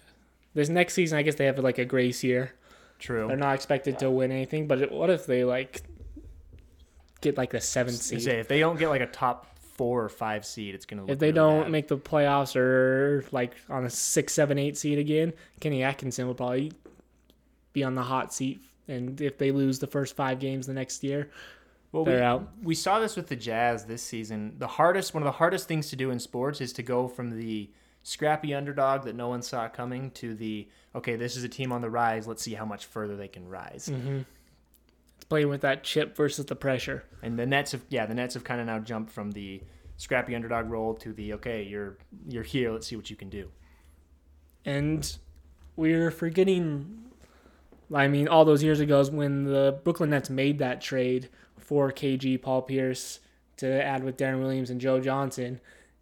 this 0.54 0.68
next 0.68 0.94
season, 0.94 1.18
I 1.18 1.22
guess 1.22 1.34
they 1.34 1.46
have 1.46 1.58
like 1.58 1.78
a 1.78 1.84
grace 1.84 2.24
year. 2.24 2.52
True. 2.98 3.26
They're 3.28 3.36
not 3.36 3.54
expected 3.54 3.98
to 3.98 4.10
win 4.10 4.32
anything, 4.32 4.66
but 4.66 4.90
what 4.90 5.10
if 5.10 5.26
they 5.26 5.44
like 5.44 5.82
get 7.20 7.36
like 7.36 7.50
the 7.50 7.60
seventh 7.60 7.96
seed? 7.96 8.22
say 8.22 8.38
if 8.40 8.48
they 8.48 8.60
don't 8.60 8.78
get 8.78 8.88
like 8.88 9.00
a 9.00 9.06
top 9.06 9.46
4 9.76 10.04
or 10.04 10.08
5 10.08 10.44
seed, 10.44 10.74
it's 10.74 10.84
going 10.86 10.98
to 10.98 11.04
look 11.04 11.12
If 11.12 11.18
they 11.18 11.26
really 11.26 11.34
don't 11.36 11.62
bad. 11.64 11.70
make 11.72 11.88
the 11.88 11.96
playoffs 11.98 12.56
or 12.56 13.24
like 13.32 13.54
on 13.68 13.84
a 13.84 13.90
six, 13.90 14.32
seven, 14.32 14.58
eight 14.58 14.76
seed 14.76 14.98
again, 14.98 15.32
Kenny 15.60 15.82
Atkinson 15.82 16.26
will 16.26 16.34
probably 16.34 16.72
be 17.72 17.84
on 17.84 17.94
the 17.94 18.02
hot 18.02 18.32
seat. 18.34 18.60
And 18.88 19.20
if 19.20 19.38
they 19.38 19.52
lose 19.52 19.78
the 19.78 19.86
first 19.86 20.16
five 20.16 20.40
games 20.40 20.66
the 20.66 20.72
next 20.72 21.04
year, 21.04 21.30
Well, 21.92 22.04
they're 22.04 22.16
we, 22.16 22.22
out. 22.22 22.48
we 22.62 22.74
saw 22.74 22.98
this 22.98 23.14
with 23.16 23.26
the 23.28 23.36
Jazz 23.36 23.84
this 23.84 24.02
season. 24.02 24.54
The 24.58 24.66
hardest, 24.66 25.14
one 25.14 25.22
of 25.22 25.26
the 25.26 25.32
hardest 25.38 25.68
things 25.68 25.90
to 25.90 25.96
do 25.96 26.10
in 26.10 26.18
sports 26.18 26.60
is 26.60 26.72
to 26.74 26.82
go 26.82 27.06
from 27.06 27.30
the 27.38 27.70
scrappy 28.02 28.54
underdog 28.54 29.04
that 29.04 29.14
no 29.14 29.28
one 29.28 29.42
saw 29.42 29.68
coming 29.68 30.10
to 30.12 30.34
the 30.34 30.66
okay, 30.94 31.14
this 31.16 31.36
is 31.36 31.44
a 31.44 31.48
team 31.48 31.70
on 31.70 31.82
the 31.82 31.90
rise. 31.90 32.26
Let's 32.26 32.42
see 32.42 32.54
how 32.54 32.64
much 32.64 32.86
further 32.86 33.14
they 33.14 33.28
can 33.28 33.46
rise. 33.46 33.88
it's 33.88 34.24
playing 35.28 35.48
with 35.48 35.60
that 35.60 35.84
chip 35.84 36.16
versus 36.16 36.46
the 36.46 36.56
pressure. 36.56 37.04
And 37.22 37.38
the 37.38 37.46
Nets 37.46 37.72
have, 37.72 37.82
yeah, 37.88 38.06
the 38.06 38.14
Nets 38.14 38.34
have 38.34 38.44
kind 38.44 38.60
of 38.60 38.66
now 38.66 38.78
jumped 38.78 39.12
from 39.12 39.32
the 39.32 39.62
scrappy 39.96 40.34
underdog 40.34 40.70
role 40.70 40.94
to 40.94 41.12
the 41.12 41.34
okay, 41.34 41.62
you're 41.62 41.98
you're 42.26 42.42
here. 42.42 42.70
Let's 42.72 42.86
see 42.86 42.96
what 42.96 43.10
you 43.10 43.16
can 43.16 43.28
do. 43.28 43.50
And 44.64 45.16
we're 45.76 46.10
forgetting, 46.10 47.04
I 47.94 48.08
mean, 48.08 48.28
all 48.28 48.44
those 48.44 48.62
years 48.62 48.80
ago 48.80 49.00
is 49.00 49.10
when 49.10 49.44
the 49.44 49.80
Brooklyn 49.84 50.10
Nets 50.10 50.28
made 50.30 50.58
that 50.58 50.80
trade 50.80 51.28
for 51.56 51.92
KG, 51.92 52.40
Paul 52.40 52.62
Pierce, 52.62 53.20
to 53.58 53.82
add 53.82 54.04
with 54.04 54.16
Deron 54.16 54.40
Williams 54.40 54.70
and 54.70 54.80
Joe 54.80 55.00
Johnson. 55.00 55.60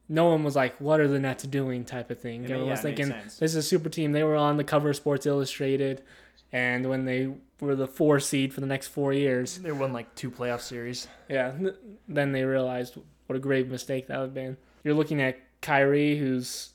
No 0.08 0.26
one 0.26 0.44
was 0.44 0.54
like, 0.54 0.76
what 0.80 1.00
are 1.00 1.08
the 1.08 1.18
Nets 1.18 1.44
doing 1.44 1.84
type 1.84 2.10
of 2.10 2.20
thing. 2.20 2.44
Everyone 2.44 2.70
was 2.70 2.78
yeah, 2.80 2.90
made 2.90 2.96
thinking, 2.96 3.14
this 3.40 3.42
is 3.42 3.56
a 3.56 3.62
super 3.62 3.88
team. 3.88 4.12
They 4.12 4.22
were 4.22 4.36
on 4.36 4.56
the 4.56 4.64
cover 4.64 4.90
of 4.90 4.96
Sports 4.96 5.26
Illustrated. 5.26 6.02
And 6.56 6.88
when 6.88 7.04
they 7.04 7.28
were 7.60 7.76
the 7.76 7.86
four 7.86 8.18
seed 8.18 8.54
for 8.54 8.60
the 8.62 8.66
next 8.66 8.88
four 8.88 9.12
years, 9.12 9.58
They 9.58 9.72
won 9.72 9.92
like 9.92 10.14
two 10.14 10.30
playoff 10.30 10.60
series. 10.62 11.06
yeah, 11.28 11.52
then 12.08 12.32
they 12.32 12.44
realized 12.44 12.96
what 13.26 13.36
a 13.36 13.38
grave 13.38 13.68
mistake 13.68 14.06
that 14.06 14.16
would 14.18 14.24
have 14.26 14.34
been. 14.34 14.56
You're 14.82 14.94
looking 14.94 15.20
at 15.20 15.36
Kyrie, 15.60 16.16
who's 16.16 16.72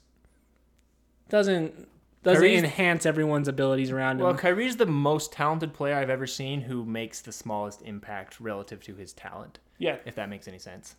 doesn't 1.29 1.87
doesn't 2.23 2.41
Kyrie's- 2.43 2.63
enhance 2.63 3.05
everyone's 3.07 3.47
abilities 3.47 3.89
around 3.89 4.17
him. 4.19 4.25
Well, 4.25 4.35
Kyrie's 4.35 4.77
the 4.77 4.85
most 4.85 5.31
talented 5.33 5.73
player 5.73 5.95
I've 5.95 6.09
ever 6.11 6.27
seen 6.27 6.61
who 6.61 6.85
makes 6.85 7.19
the 7.21 7.31
smallest 7.31 7.81
impact 7.81 8.39
relative 8.39 8.83
to 8.83 8.93
his 8.95 9.11
talent. 9.13 9.57
yeah, 9.79 9.95
If 10.05 10.13
that 10.15 10.29
makes 10.29 10.47
any 10.47 10.59
sense. 10.59 10.95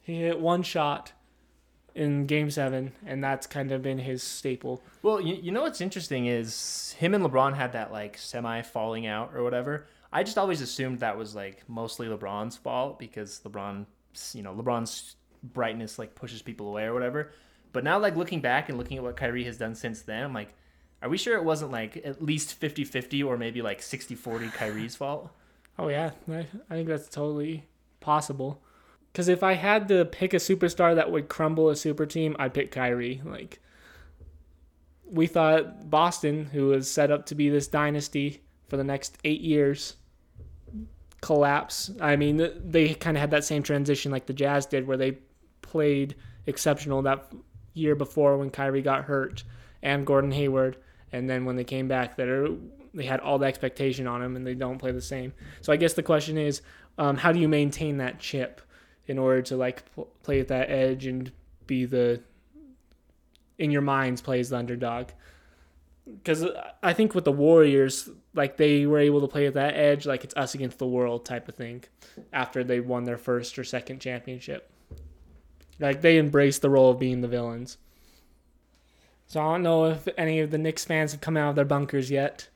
he 0.00 0.20
hit 0.20 0.38
one 0.38 0.62
shot 0.62 1.12
in 1.96 2.26
Game 2.26 2.50
Seven, 2.50 2.92
and 3.06 3.24
that's 3.24 3.46
kind 3.46 3.72
of 3.72 3.82
been 3.82 3.98
his 3.98 4.22
staple. 4.22 4.82
Well, 5.02 5.20
you, 5.20 5.34
you 5.34 5.50
know 5.50 5.62
what's 5.62 5.80
interesting 5.80 6.26
is 6.26 6.94
him 6.98 7.14
and 7.14 7.24
LeBron 7.24 7.54
had 7.54 7.72
that 7.72 7.90
like 7.90 8.18
semi 8.18 8.62
falling 8.62 9.06
out 9.06 9.32
or 9.34 9.42
whatever. 9.42 9.86
I 10.12 10.22
just 10.22 10.38
always 10.38 10.60
assumed 10.60 11.00
that 11.00 11.16
was 11.16 11.34
like 11.34 11.62
mostly 11.68 12.06
LeBron's 12.06 12.56
fault 12.56 12.98
because 12.98 13.40
LeBron, 13.44 13.86
you 14.34 14.42
know, 14.42 14.54
LeBron's 14.54 15.16
brightness 15.42 15.98
like 15.98 16.14
pushes 16.14 16.42
people 16.42 16.68
away 16.68 16.84
or 16.84 16.92
whatever. 16.92 17.32
But 17.72 17.82
now 17.82 17.98
like 17.98 18.14
looking 18.14 18.40
back 18.40 18.68
and 18.68 18.76
looking 18.78 18.98
at 18.98 19.02
what 19.02 19.16
Kyrie 19.16 19.44
has 19.44 19.56
done 19.56 19.74
since 19.74 20.02
then, 20.02 20.22
I'm 20.22 20.34
like, 20.34 20.52
are 21.02 21.08
we 21.08 21.16
sure 21.16 21.36
it 21.36 21.44
wasn't 21.44 21.72
like 21.72 22.00
at 22.04 22.22
least 22.22 22.60
50-50 22.60 23.24
or 23.24 23.36
maybe 23.38 23.62
like 23.62 23.80
60-40 23.80 24.52
Kyrie's 24.52 24.96
fault? 24.96 25.30
Oh 25.78 25.88
yeah, 25.88 26.10
I, 26.30 26.46
I 26.70 26.74
think 26.74 26.88
that's 26.88 27.08
totally 27.08 27.64
possible. 28.00 28.62
Because 29.16 29.28
if 29.28 29.42
I 29.42 29.54
had 29.54 29.88
to 29.88 30.04
pick 30.04 30.34
a 30.34 30.36
superstar 30.36 30.94
that 30.94 31.10
would 31.10 31.30
crumble 31.30 31.70
a 31.70 31.76
super 31.76 32.04
team, 32.04 32.36
I'd 32.38 32.52
pick 32.52 32.70
Kyrie. 32.70 33.22
Like 33.24 33.60
we 35.06 35.26
thought 35.26 35.88
Boston, 35.88 36.44
who 36.52 36.66
was 36.66 36.90
set 36.90 37.10
up 37.10 37.24
to 37.26 37.34
be 37.34 37.48
this 37.48 37.66
dynasty 37.66 38.42
for 38.68 38.76
the 38.76 38.84
next 38.84 39.16
eight 39.24 39.40
years, 39.40 39.94
collapse. 41.22 41.92
I 41.98 42.16
mean, 42.16 42.46
they 42.62 42.92
kind 42.92 43.16
of 43.16 43.22
had 43.22 43.30
that 43.30 43.44
same 43.44 43.62
transition 43.62 44.12
like 44.12 44.26
the 44.26 44.34
Jazz 44.34 44.66
did, 44.66 44.86
where 44.86 44.98
they 44.98 45.16
played 45.62 46.14
exceptional 46.44 47.00
that 47.00 47.32
year 47.72 47.94
before 47.94 48.36
when 48.36 48.50
Kyrie 48.50 48.82
got 48.82 49.04
hurt 49.04 49.44
and 49.82 50.06
Gordon 50.06 50.32
Hayward, 50.32 50.76
and 51.10 51.26
then 51.30 51.46
when 51.46 51.56
they 51.56 51.64
came 51.64 51.88
back, 51.88 52.16
they're 52.16 52.48
they 52.92 53.06
had 53.06 53.20
all 53.20 53.38
the 53.38 53.46
expectation 53.46 54.06
on 54.06 54.22
him 54.22 54.36
and 54.36 54.46
they 54.46 54.52
don't 54.52 54.76
play 54.76 54.92
the 54.92 55.00
same. 55.00 55.32
So 55.62 55.72
I 55.72 55.76
guess 55.76 55.94
the 55.94 56.02
question 56.02 56.36
is, 56.36 56.60
um, 56.98 57.16
how 57.16 57.32
do 57.32 57.38
you 57.38 57.48
maintain 57.48 57.96
that 57.96 58.18
chip 58.18 58.60
in 59.06 59.18
order 59.18 59.42
to 59.42 59.56
like 59.56 59.92
pl- 59.94 60.08
play 60.22 60.40
at 60.40 60.48
that 60.48 60.70
edge 60.70 61.06
and 61.06 61.32
be 61.66 61.84
the 61.84 62.20
in 63.58 63.70
your 63.70 63.82
minds 63.82 64.20
play 64.20 64.40
as 64.40 64.50
the 64.50 64.56
underdog? 64.56 65.08
Because 66.06 66.44
I 66.82 66.92
think 66.92 67.14
with 67.14 67.24
the 67.24 67.32
Warriors, 67.32 68.08
like 68.32 68.56
they 68.56 68.86
were 68.86 69.00
able 69.00 69.20
to 69.22 69.26
play 69.26 69.46
at 69.46 69.54
that 69.54 69.74
edge, 69.74 70.06
like 70.06 70.22
it's 70.22 70.36
us 70.36 70.54
against 70.54 70.78
the 70.78 70.86
world 70.86 71.24
type 71.24 71.48
of 71.48 71.56
thing, 71.56 71.82
after 72.32 72.62
they 72.62 72.78
won 72.78 73.04
their 73.04 73.18
first 73.18 73.58
or 73.58 73.64
second 73.64 74.00
championship. 74.00 74.70
Like 75.80 76.02
they 76.02 76.18
embraced 76.18 76.62
the 76.62 76.70
role 76.70 76.90
of 76.92 76.98
being 77.00 77.22
the 77.22 77.28
villains. 77.28 77.78
So 79.26 79.40
I 79.40 79.52
don't 79.52 79.64
know 79.64 79.86
if 79.86 80.06
any 80.16 80.38
of 80.40 80.52
the 80.52 80.58
Knicks 80.58 80.84
fans 80.84 81.10
have 81.10 81.20
come 81.20 81.36
out 81.36 81.50
of 81.50 81.56
their 81.56 81.64
bunkers 81.64 82.10
yet. 82.10 82.48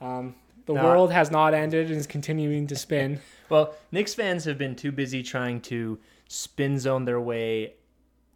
Um, 0.00 0.34
the 0.68 0.74
world 0.74 1.10
has 1.10 1.30
not 1.30 1.54
ended 1.54 1.86
and 1.88 1.96
is 1.96 2.06
continuing 2.06 2.66
to 2.66 2.76
spin. 2.76 3.20
Well, 3.48 3.74
Knicks 3.90 4.12
fans 4.12 4.44
have 4.44 4.58
been 4.58 4.76
too 4.76 4.92
busy 4.92 5.22
trying 5.22 5.62
to 5.62 5.98
spin 6.28 6.78
zone 6.78 7.06
their 7.06 7.20
way 7.20 7.72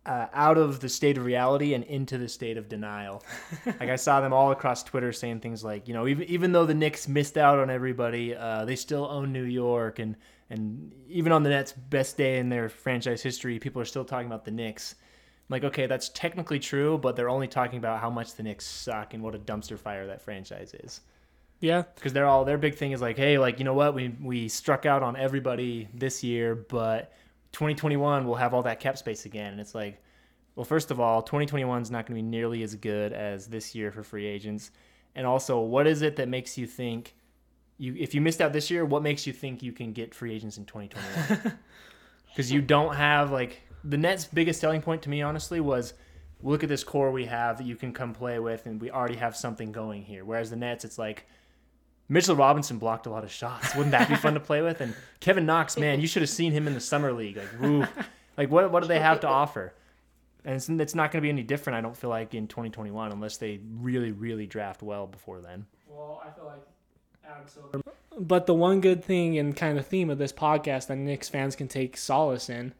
uh, 0.07 0.27
out 0.33 0.57
of 0.57 0.81
the 0.81 0.89
state 0.89 1.19
of 1.19 1.27
reality 1.27 1.75
and 1.75 1.85
into 1.85 2.17
the 2.17 2.29
state 2.29 2.57
of 2.57 2.71
denial. 2.71 3.23
like 3.67 3.91
I 3.91 3.97
saw 3.97 4.23
them 4.23 4.33
all 4.33 4.51
across 4.51 4.83
Twitter 4.83 5.13
saying 5.13 5.41
things 5.41 5.63
like, 5.63 5.87
you 5.87 5.93
know, 5.93 6.09
even 6.09 6.27
even 6.27 6.53
though 6.53 6.65
the 6.65 6.75
Knicks 6.75 7.07
missed 7.07 7.37
out 7.37 7.59
on 7.59 7.69
everybody, 7.69 8.35
uh, 8.35 8.65
they 8.65 8.77
still 8.77 9.05
own 9.05 9.31
New 9.31 9.45
York, 9.45 9.99
and 9.99 10.17
and 10.49 10.91
even 11.09 11.33
on 11.33 11.43
the 11.43 11.51
Nets' 11.51 11.73
best 11.73 12.17
day 12.17 12.39
in 12.39 12.49
their 12.49 12.71
franchise 12.71 13.23
history, 13.23 13.59
people 13.59 13.83
are 13.83 13.87
still 13.87 14.07
talking 14.07 14.27
about 14.27 14.47
the 14.47 14.51
Knicks. 14.51 14.95
I'm 15.51 15.55
like, 15.55 15.65
okay, 15.65 15.87
that's 15.87 16.09
technically 16.09 16.59
true, 16.59 16.97
but 16.97 17.15
they're 17.15 17.29
only 17.29 17.49
talking 17.49 17.79
about 17.79 18.01
how 18.01 18.09
much 18.09 18.37
the 18.37 18.43
Knicks 18.43 18.67
suck 18.67 19.13
and 19.13 19.23
what 19.23 19.35
a 19.35 19.39
dumpster 19.39 19.79
fire 19.79 20.07
that 20.07 20.23
franchise 20.23 20.73
is 20.73 21.03
Yeah, 21.63 21.85
because 21.95 22.13
they're 22.13 22.27
all 22.27 22.45
their 22.45 22.59
big 22.59 22.75
thing 22.75 22.91
is 22.91 23.01
like, 23.01 23.17
hey, 23.17 23.39
like 23.39 23.61
you 23.61 23.65
know 23.65 23.73
what, 23.73 23.95
we 23.95 24.09
we 24.21 24.49
struck 24.49 24.85
out 24.85 25.05
on 25.05 25.15
everybody 25.17 25.89
this 25.95 26.25
year, 26.25 26.57
but 26.57 27.13
2021 27.53 28.27
we'll 28.27 28.35
have 28.35 28.53
all 28.53 28.65
that 28.65 28.81
cap 28.81 28.99
space 28.99 29.27
again, 29.27 29.53
and 29.53 29.61
it's 29.61 29.73
like, 29.73 30.03
well, 30.57 30.65
first 30.65 30.91
of 30.91 30.99
all, 30.99 31.23
2021 31.23 31.81
is 31.81 31.89
not 31.89 32.05
going 32.05 32.19
to 32.19 32.23
be 32.23 32.29
nearly 32.29 32.65
as 32.65 32.75
good 32.75 33.13
as 33.13 33.47
this 33.47 33.77
year 33.77 33.93
for 33.93 34.03
free 34.03 34.27
agents, 34.27 34.73
and 35.15 35.25
also, 35.25 35.61
what 35.61 35.87
is 35.87 36.03
it 36.03 36.17
that 36.17 36.29
makes 36.29 36.59
you 36.59 36.67
think 36.67 37.15
you 37.79 37.95
if 37.97 38.13
you 38.13 38.21
missed 38.21 38.41
out 38.41 38.53
this 38.53 38.69
year, 38.69 38.85
what 38.85 39.05
makes 39.05 39.25
you 39.25 39.33
think 39.33 39.63
you 39.63 39.71
can 39.71 39.93
get 39.93 40.13
free 40.17 40.35
agents 40.35 40.59
in 40.59 40.67
2021? 40.67 41.59
Because 42.29 42.51
you 42.51 42.63
don't 42.63 42.97
have 42.97 43.31
like 43.31 43.61
the 43.85 43.99
Nets' 43.99 44.25
biggest 44.25 44.59
selling 44.59 44.81
point 44.81 45.03
to 45.03 45.11
me, 45.11 45.23
honestly, 45.23 45.61
was 45.61 45.95
look 46.43 46.63
at 46.65 46.69
this 46.69 46.83
core 46.83 47.13
we 47.13 47.27
have 47.27 47.59
that 47.59 47.67
you 47.67 47.77
can 47.77 47.93
come 47.93 48.15
play 48.15 48.41
with, 48.41 48.67
and 48.67 48.81
we 48.81 48.91
already 48.91 49.17
have 49.17 49.37
something 49.37 49.71
going 49.71 50.03
here. 50.03 50.25
Whereas 50.25 50.51
the 50.51 50.57
Nets, 50.57 50.85
it's 50.85 50.99
like 50.99 51.27
Mitchell 52.13 52.37
Robinson 52.37 52.77
blocked 52.77 53.07
a 53.07 53.11
lot 53.11 53.25
of 53.25 53.33
shots. 53.33 53.75
Wouldn't 53.75 53.93
that 53.93 54.07
be 54.07 54.17
fun 54.17 54.35
to 54.35 54.41
play 54.41 54.61
with? 54.61 54.83
And 54.83 54.95
Kevin 55.21 55.47
Knox, 55.47 55.79
man, 55.79 55.99
you 55.99 56.07
should 56.07 56.21
have 56.21 56.29
seen 56.29 56.53
him 56.53 56.67
in 56.67 56.75
the 56.75 56.81
summer 56.81 57.11
league. 57.11 57.39
Like, 57.39 57.61
woo, 57.61 57.87
like 58.37 58.51
what 58.51 58.71
what 58.71 58.83
do 58.83 58.89
they 58.89 59.01
have 59.01 59.21
to 59.21 59.29
offer? 59.29 59.73
And 60.45 60.57
it's, 60.57 60.69
it's 60.69 60.95
not 60.95 61.11
going 61.11 61.23
to 61.23 61.27
be 61.27 61.31
any 61.31 61.43
different, 61.43 61.79
I 61.79 61.81
don't 61.81 61.97
feel 61.97 62.11
like, 62.11 62.35
in 62.35 62.49
2021 62.49 63.13
unless 63.13 63.39
they 63.39 63.61
really, 63.79 64.13
really 64.13 64.47
draft 64.47 64.83
well 64.83 65.07
before 65.07 65.41
then. 65.41 65.65
Well, 65.89 66.21
I 66.23 66.31
feel 66.31 66.45
like 66.45 66.63
Adam 67.25 67.47
Silver. 67.47 67.81
But 68.19 68.45
the 68.47 68.55
one 68.55 68.83
good 68.83 69.03
thing 69.03 69.39
and 69.39 69.57
kind 69.57 69.79
of 69.79 69.87
theme 69.87 70.11
of 70.11 70.19
this 70.19 70.35
podcast 70.35 70.89
that 70.89 70.97
Knicks 70.97 71.31
fans 71.31 71.57
can 71.57 71.69
take 71.69 71.97
solace 71.97 72.51
in 72.51 72.75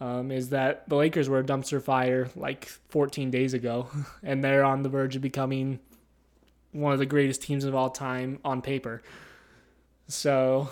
um, 0.00 0.30
is 0.30 0.50
that 0.50 0.88
the 0.88 0.94
Lakers 0.94 1.28
were 1.28 1.40
a 1.40 1.44
dumpster 1.44 1.82
fire 1.82 2.28
like 2.36 2.66
14 2.90 3.32
days 3.32 3.54
ago, 3.54 3.88
and 4.22 4.44
they're 4.44 4.62
on 4.62 4.84
the 4.84 4.88
verge 4.88 5.16
of 5.16 5.22
becoming 5.22 5.80
one 6.72 6.92
of 6.92 6.98
the 6.98 7.06
greatest 7.06 7.42
teams 7.42 7.64
of 7.64 7.74
all 7.74 7.90
time 7.90 8.38
on 8.44 8.62
paper. 8.62 9.02
So, 10.08 10.68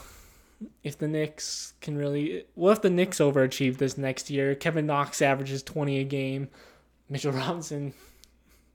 if 0.83 0.99
the 0.99 1.09
Knicks 1.09 1.75
can 1.81 1.97
really, 1.97 2.45
what 2.55 2.73
if 2.73 2.83
the 2.83 2.91
Knicks 2.91 3.19
overachieve 3.19 3.79
this 3.79 3.97
next 3.97 4.29
year? 4.31 4.55
Kevin 4.55 4.87
Knox 4.87 5.23
averages 5.23 5.63
20 5.63 5.99
a 6.01 6.05
game. 6.05 6.49
Mitchell 7.09 7.33
Robinson, 7.33 7.95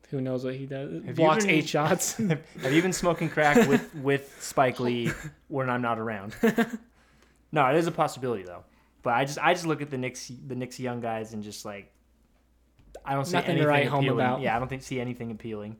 who 0.10 0.22
knows 0.22 0.44
what 0.46 0.56
he 0.56 0.66
does, 0.66 0.92
you 1.04 1.14
blocks 1.14 1.46
been- 1.46 1.56
eight 1.56 1.68
shots. 1.68 2.14
Have 2.62 2.74
you 2.74 2.82
been 2.82 2.94
smoking 2.94 3.30
crack 3.30 3.68
with 3.68 3.94
with 3.96 4.36
Spike 4.42 4.80
Lee 4.80 5.12
when 5.48 5.70
I'm 5.70 5.82
not 5.82 6.00
around? 6.00 6.36
No, 7.52 7.66
it 7.68 7.78
is 7.78 7.88
a 7.88 7.92
possibility 7.92 8.44
though. 8.44 8.64
But 9.02 9.14
I 9.14 9.24
just 9.24 9.40
I 9.40 9.54
just 9.54 9.66
look 9.66 9.82
at 9.82 9.90
the 9.90 9.98
Knicks 9.98 10.30
the 10.46 10.56
Knicks 10.56 10.78
young 10.78 11.00
guys 11.00 11.32
and 11.32 11.42
just 11.42 11.64
like 11.64 11.90
I 13.06 13.14
don't 13.14 13.24
see 13.24 13.32
Nothing 13.34 13.48
to 13.48 13.52
anything 13.62 13.68
write 13.70 13.88
home 13.88 14.10
about. 14.10 14.42
Yeah, 14.42 14.54
I 14.56 14.60
don't 14.60 14.68
think 14.68 14.82
see 14.82 15.00
anything 15.00 15.32
appealing. 15.32 15.78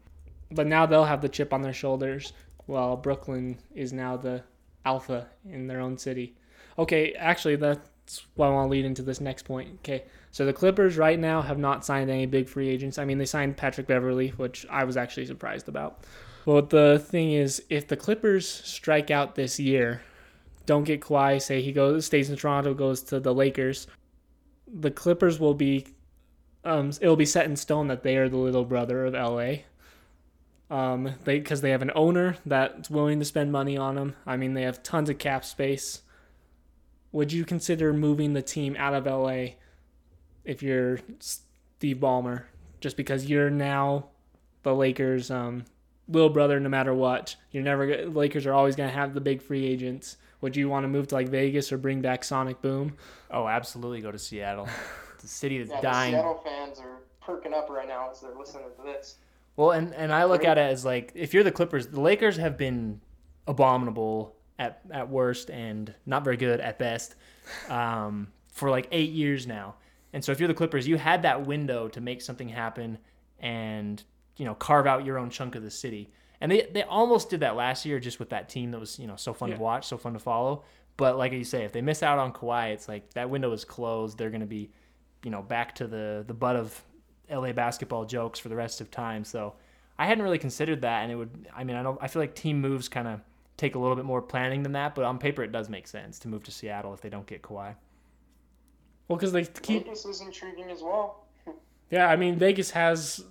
But 0.52 0.68
now 0.68 0.86
they'll 0.86 1.06
have 1.06 1.22
the 1.22 1.30
chip 1.30 1.54
on 1.54 1.62
their 1.62 1.74
shoulders 1.74 2.34
while 2.66 2.96
Brooklyn 2.98 3.58
is 3.74 3.94
now 3.94 4.18
the 4.18 4.44
alpha 4.86 5.28
in 5.50 5.68
their 5.68 5.82
own 5.82 5.98
city. 5.98 6.36
Okay, 6.78 7.14
actually, 7.14 7.56
that's 7.56 8.26
what 8.36 8.48
I 8.48 8.52
want 8.52 8.68
to 8.68 8.72
lead 8.72 8.86
into 8.86 9.02
this 9.02 9.22
next 9.22 9.44
point. 9.44 9.70
Okay, 9.80 10.04
so 10.32 10.46
the 10.46 10.54
Clippers 10.54 10.98
right 10.98 11.20
now 11.20 11.42
have 11.42 11.58
not 11.58 11.86
signed 11.86 12.10
any 12.10 12.26
big 12.26 12.48
free 12.48 12.70
agents. 12.70 12.98
I 12.98 13.06
mean, 13.06 13.18
they 13.18 13.26
signed 13.26 13.58
Patrick 13.58 13.88
Beverley, 13.88 14.30
which 14.30 14.66
I 14.70 14.84
was 14.84 14.98
actually 14.98 15.26
surprised 15.26 15.68
about. 15.68 16.04
But 16.46 16.70
the 16.70 17.00
thing 17.00 17.32
is, 17.32 17.64
if 17.70 17.88
the 17.88 17.98
Clippers 17.98 18.48
strike 18.48 19.10
out 19.10 19.36
this 19.36 19.60
year, 19.60 20.02
don't 20.66 20.84
get 20.84 21.02
Kawhi, 21.02 21.42
say 21.42 21.62
he 21.62 21.72
goes 21.72 22.06
stays 22.06 22.30
in 22.30 22.36
Toronto, 22.36 22.74
goes 22.74 23.02
to 23.04 23.20
the 23.20 23.34
Lakers, 23.34 23.88
the 24.68 24.92
Clippers 24.92 25.40
will 25.40 25.54
be, 25.54 25.88
um, 26.64 26.92
it'll 27.02 27.16
be 27.16 27.26
set 27.26 27.46
in 27.46 27.56
stone 27.56 27.88
that 27.88 28.04
they 28.04 28.18
are 28.18 28.30
the 28.30 28.38
little 28.38 28.66
brother 28.66 29.06
of 29.06 29.14
LA 29.14 29.64
um, 30.76 31.14
they 31.24 31.40
because 31.40 31.62
they 31.62 31.70
have 31.72 31.82
an 31.82 31.92
owner 31.96 32.36
that's 32.46 32.90
willing 32.90 33.20
to 33.20 33.26
spend 33.26 33.52
money 33.52 33.78
on 33.78 33.96
them. 33.96 34.16
I 34.28 34.36
mean, 34.36 34.54
they 34.56 34.64
have 34.64 34.84
tons 34.84 35.10
of 35.10 35.18
cap 35.18 35.46
space. 35.46 36.02
Would 37.14 37.32
you 37.32 37.46
consider 37.46 37.94
moving 37.94 38.34
the 38.34 38.42
team 38.42 38.76
out 38.78 38.94
of 38.94 39.06
LA 39.06 39.54
if 40.44 40.62
you're 40.62 41.00
Steve 41.20 41.98
Ballmer, 41.98 42.44
just 42.82 42.98
because 42.98 43.26
you're 43.30 43.50
now 43.50 44.08
the 44.64 44.76
Lakers' 44.76 45.32
um, 45.32 45.64
little 46.10 46.30
brother? 46.30 46.60
No 46.60 46.68
matter 46.68 46.94
what, 46.94 47.38
you're 47.52 47.64
never 47.64 47.88
go- 47.88 48.12
Lakers 48.14 48.46
are 48.46 48.54
always 48.54 48.76
gonna 48.76 48.90
have 48.92 49.14
the 49.14 49.22
big 49.22 49.42
free 49.42 49.66
agents. 49.66 50.18
Would 50.42 50.58
you 50.58 50.68
want 50.68 50.84
to 50.84 50.90
move 50.90 51.08
to 51.08 51.16
like 51.16 51.30
Vegas 51.30 51.72
or 51.72 51.78
bring 51.78 52.02
back 52.02 52.24
Sonic 52.26 52.62
Boom? 52.62 52.98
Oh, 53.32 53.48
absolutely 53.48 54.02
go 54.02 54.12
to 54.12 54.20
Seattle. 54.20 54.68
the 55.22 55.28
city 55.28 55.60
that's 55.60 55.70
Yeah, 55.72 55.78
the 55.78 55.82
dying. 55.88 56.14
Seattle 56.16 56.42
fans 56.44 56.80
are 56.80 56.98
perking 57.22 57.54
up 57.54 57.70
right 57.70 57.88
now 57.88 58.10
as 58.12 58.20
they're 58.20 58.36
listening 58.38 58.66
to 58.78 58.84
this. 58.84 59.16
Well, 59.58 59.72
and, 59.72 59.94
and 59.94 60.12
I 60.12 60.26
look 60.26 60.44
at 60.44 60.58
it 60.58 60.62
as 60.72 60.84
like 60.86 61.12
if 61.16 61.34
you're 61.34 61.44
the 61.44 61.52
Clippers, 61.52 61.88
the 61.88 62.02
Lakers 62.02 62.38
have 62.38 62.58
been 62.58 63.02
abominable 63.48 64.36
at, 64.60 64.82
at 64.92 65.10
worst 65.10 65.50
and 65.50 65.94
not 66.06 66.24
very 66.24 66.38
good 66.38 66.60
at 66.60 66.80
best 66.80 67.16
um, 67.70 68.28
for 68.52 68.70
like 68.70 68.88
eight 68.92 69.12
years 69.12 69.48
now. 69.48 69.76
And 70.14 70.24
so 70.24 70.32
if 70.32 70.40
you're 70.40 70.48
the 70.48 70.54
Clippers, 70.54 70.88
you 70.88 70.98
had 70.98 71.22
that 71.24 71.46
window 71.46 71.88
to 71.90 72.02
make 72.02 72.22
something 72.22 72.50
happen 72.50 72.98
and 73.40 74.02
you 74.38 74.46
know 74.46 74.56
carve 74.56 74.88
out 74.88 75.06
your 75.06 75.18
own 75.18 75.30
chunk 75.30 75.56
of 75.56 75.64
the 75.64 75.72
city. 75.72 76.12
And 76.42 76.52
they 76.52 76.68
they 76.74 76.84
almost 76.84 77.30
did 77.30 77.40
that 77.42 77.56
last 77.56 77.86
year 77.86 78.00
just 78.00 78.20
with 78.20 78.30
that 78.30 78.50
team 78.50 78.72
that 78.72 78.80
was 78.80 79.00
you 79.00 79.08
know 79.08 79.16
so 79.16 79.34
fun 79.34 79.50
Yeah. 79.50 79.56
to 79.56 79.62
watch, 79.62 79.88
so 79.88 79.98
fun 79.98 80.14
to 80.14 80.20
follow. 80.20 80.64
But 80.98 81.18
like 81.18 81.34
you 81.34 81.44
say, 81.44 81.64
if 81.66 81.74
they 81.74 81.82
miss 81.82 82.04
out 82.04 82.20
on 82.20 82.32
Kawhi, 82.32 82.72
it's 82.72 82.88
like 82.88 83.14
that 83.14 83.30
window 83.30 83.52
is 83.52 83.66
closed. 83.66 84.18
They're 84.18 84.30
going 84.30 84.42
to 84.42 84.48
be 84.48 84.72
you 85.24 85.32
know 85.32 85.42
back 85.42 85.76
to 85.76 85.88
the 85.88 86.24
the 86.28 86.34
butt 86.34 86.56
of 86.56 86.82
LA 87.30 87.52
basketball 87.52 88.06
jokes 88.06 88.40
for 88.40 88.50
the 88.50 88.56
rest 88.56 88.82
of 88.82 88.92
time. 88.92 89.24
So 89.24 89.54
I 89.98 90.06
hadn't 90.06 90.24
really 90.24 90.38
considered 90.38 90.82
that, 90.82 91.04
and 91.04 91.12
it 91.12 91.16
would. 91.16 91.48
I 91.56 91.64
mean, 91.64 91.76
I 91.76 91.84
don't. 91.84 91.98
I 92.02 92.08
feel 92.08 92.22
like 92.22 92.36
team 92.36 92.62
moves 92.62 92.90
kind 92.90 93.08
of 93.08 93.22
take 93.58 93.76
a 93.76 93.80
little 93.80 93.96
bit 93.96 94.06
more 94.06 94.22
planning 94.22 94.64
than 94.64 94.74
that, 94.74 94.96
but 94.96 95.06
on 95.06 95.18
paper 95.18 95.44
it 95.44 95.52
does 95.52 95.70
make 95.70 95.88
sense 95.88 96.20
to 96.20 96.28
move 96.28 96.44
to 96.44 96.52
Seattle 96.52 96.94
if 96.94 97.02
they 97.02 97.10
don't 97.10 97.26
get 97.26 97.42
Kawhi. 97.42 97.76
Well, 99.08 99.18
because 99.18 99.32
they 99.32 99.46
keep 99.46 99.86
Vegas 99.86 100.06
is 100.06 100.22
intriguing 100.22 100.72
as 100.72 100.82
well. 100.82 101.26
Yeah, 101.92 102.10
I 102.10 102.16
mean 102.16 102.36
Vegas 102.40 102.72
has 102.72 103.24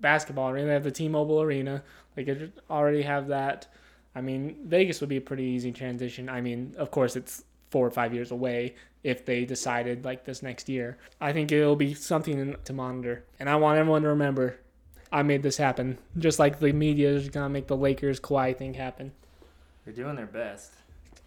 basketball 0.00 0.48
arena. 0.48 0.68
They 0.68 0.72
have 0.72 0.84
the 0.84 0.90
T-Mobile 0.90 1.42
Arena. 1.42 1.82
They 2.14 2.24
could 2.24 2.50
already 2.70 3.02
have 3.02 3.28
that. 3.28 3.66
I 4.14 4.22
mean, 4.22 4.56
Vegas 4.64 5.00
would 5.00 5.10
be 5.10 5.18
a 5.18 5.20
pretty 5.20 5.44
easy 5.44 5.70
transition. 5.70 6.30
I 6.30 6.40
mean, 6.40 6.74
of 6.78 6.90
course, 6.90 7.14
it's 7.14 7.44
four 7.70 7.86
or 7.86 7.90
five 7.90 8.14
years 8.14 8.30
away 8.30 8.74
if 9.02 9.24
they 9.24 9.44
decided 9.44 10.04
like 10.04 10.24
this 10.24 10.42
next 10.42 10.68
year. 10.68 10.98
I 11.20 11.32
think 11.32 11.50
it'll 11.52 11.76
be 11.76 11.94
something 11.94 12.56
to 12.64 12.72
monitor. 12.72 13.24
And 13.38 13.48
I 13.48 13.56
want 13.56 13.78
everyone 13.78 14.02
to 14.02 14.08
remember, 14.08 14.60
I 15.10 15.22
made 15.22 15.42
this 15.42 15.56
happen. 15.56 15.98
Just 16.18 16.38
like 16.38 16.58
the 16.58 16.72
media 16.72 17.10
is 17.10 17.28
gonna 17.28 17.48
make 17.48 17.66
the 17.66 17.76
Lakers 17.76 18.20
Kawhi 18.20 18.56
thing 18.56 18.74
happen. 18.74 19.12
They're 19.84 19.94
doing 19.94 20.16
their 20.16 20.26
best. 20.26 20.74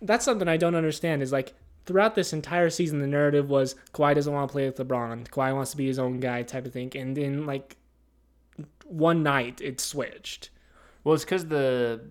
That's 0.01 0.25
something 0.25 0.47
I 0.47 0.57
don't 0.57 0.75
understand. 0.75 1.21
Is 1.21 1.31
like 1.31 1.53
throughout 1.85 2.15
this 2.15 2.33
entire 2.33 2.69
season, 2.69 2.99
the 2.99 3.07
narrative 3.07 3.49
was 3.49 3.75
Kawhi 3.93 4.15
doesn't 4.15 4.31
want 4.31 4.49
to 4.49 4.51
play 4.51 4.65
with 4.65 4.77
LeBron. 4.77 5.27
Kawhi 5.29 5.55
wants 5.55 5.71
to 5.71 5.77
be 5.77 5.87
his 5.87 5.99
own 5.99 6.19
guy, 6.19 6.43
type 6.43 6.65
of 6.65 6.73
thing. 6.73 6.91
And 6.95 7.17
then 7.17 7.45
like 7.45 7.77
one 8.85 9.23
night, 9.23 9.61
it 9.61 9.81
switched. 9.81 10.49
Well, 11.03 11.15
it's 11.15 11.25
because 11.25 11.47
the 11.47 12.01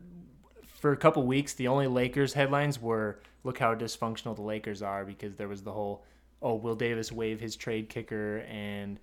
for 0.81 0.91
a 0.91 0.97
couple 0.97 1.25
weeks 1.25 1.55
the 1.55 1.69
only 1.69 1.87
Lakers 1.87 2.33
headlines 2.33 2.81
were 2.81 3.21
look 3.45 3.59
how 3.59 3.75
dysfunctional 3.75 4.37
the 4.37 4.43
Lakers 4.43 4.83
are 4.83 5.05
because 5.05 5.35
there 5.37 5.49
was 5.49 5.63
the 5.63 5.73
whole 5.73 6.05
oh 6.41 6.55
will 6.55 6.75
Davis 6.75 7.13
waive 7.13 7.41
his 7.41 7.57
trade 7.57 7.89
kicker 7.89 8.39
and 8.49 8.99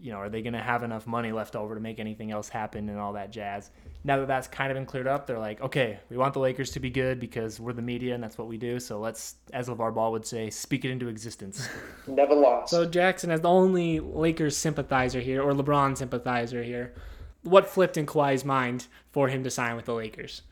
you 0.00 0.12
know 0.12 0.18
are 0.18 0.28
they 0.28 0.42
going 0.42 0.52
to 0.52 0.60
have 0.60 0.82
enough 0.82 1.06
money 1.06 1.32
left 1.32 1.56
over 1.56 1.74
to 1.74 1.80
make 1.80 1.98
anything 1.98 2.30
else 2.30 2.48
happen 2.48 2.88
and 2.88 2.98
all 2.98 3.12
that 3.14 3.30
jazz 3.30 3.70
now 4.04 4.16
that 4.18 4.28
that's 4.28 4.46
kind 4.46 4.70
of 4.70 4.76
been 4.76 4.86
cleared 4.86 5.08
up, 5.08 5.26
they're 5.26 5.40
like, 5.40 5.60
okay, 5.60 5.98
we 6.08 6.16
want 6.16 6.32
the 6.32 6.40
Lakers 6.40 6.70
to 6.70 6.80
be 6.80 6.88
good 6.88 7.18
because 7.18 7.58
we're 7.58 7.72
the 7.72 7.82
media 7.82 8.14
and 8.14 8.22
that's 8.22 8.38
what 8.38 8.46
we 8.46 8.56
do. 8.56 8.78
So 8.78 9.00
let's, 9.00 9.34
as 9.52 9.68
LeVar 9.68 9.92
Ball 9.92 10.12
would 10.12 10.24
say, 10.24 10.50
speak 10.50 10.84
it 10.84 10.90
into 10.90 11.08
existence. 11.08 11.68
Never 12.06 12.34
lost. 12.34 12.70
So 12.70 12.86
Jackson, 12.86 13.30
as 13.30 13.40
the 13.40 13.48
only 13.48 13.98
Lakers 13.98 14.56
sympathizer 14.56 15.20
here, 15.20 15.42
or 15.42 15.52
LeBron 15.52 15.98
sympathizer 15.98 16.62
here, 16.62 16.94
what 17.42 17.68
flipped 17.68 17.96
in 17.96 18.06
Kawhi's 18.06 18.44
mind 18.44 18.86
for 19.10 19.28
him 19.28 19.42
to 19.42 19.50
sign 19.50 19.74
with 19.74 19.86
the 19.86 19.94
Lakers? 19.94 20.42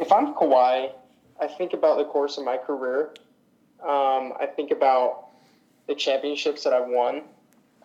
if 0.00 0.10
I'm 0.10 0.34
Kawhi, 0.34 0.92
I 1.40 1.46
think 1.46 1.72
about 1.72 1.98
the 1.98 2.04
course 2.04 2.38
of 2.38 2.44
my 2.44 2.56
career. 2.56 3.10
Um, 3.82 4.34
I 4.38 4.46
think 4.54 4.70
about 4.70 5.28
the 5.86 5.94
championships 5.94 6.64
that 6.64 6.72
I've 6.72 6.88
won. 6.88 7.22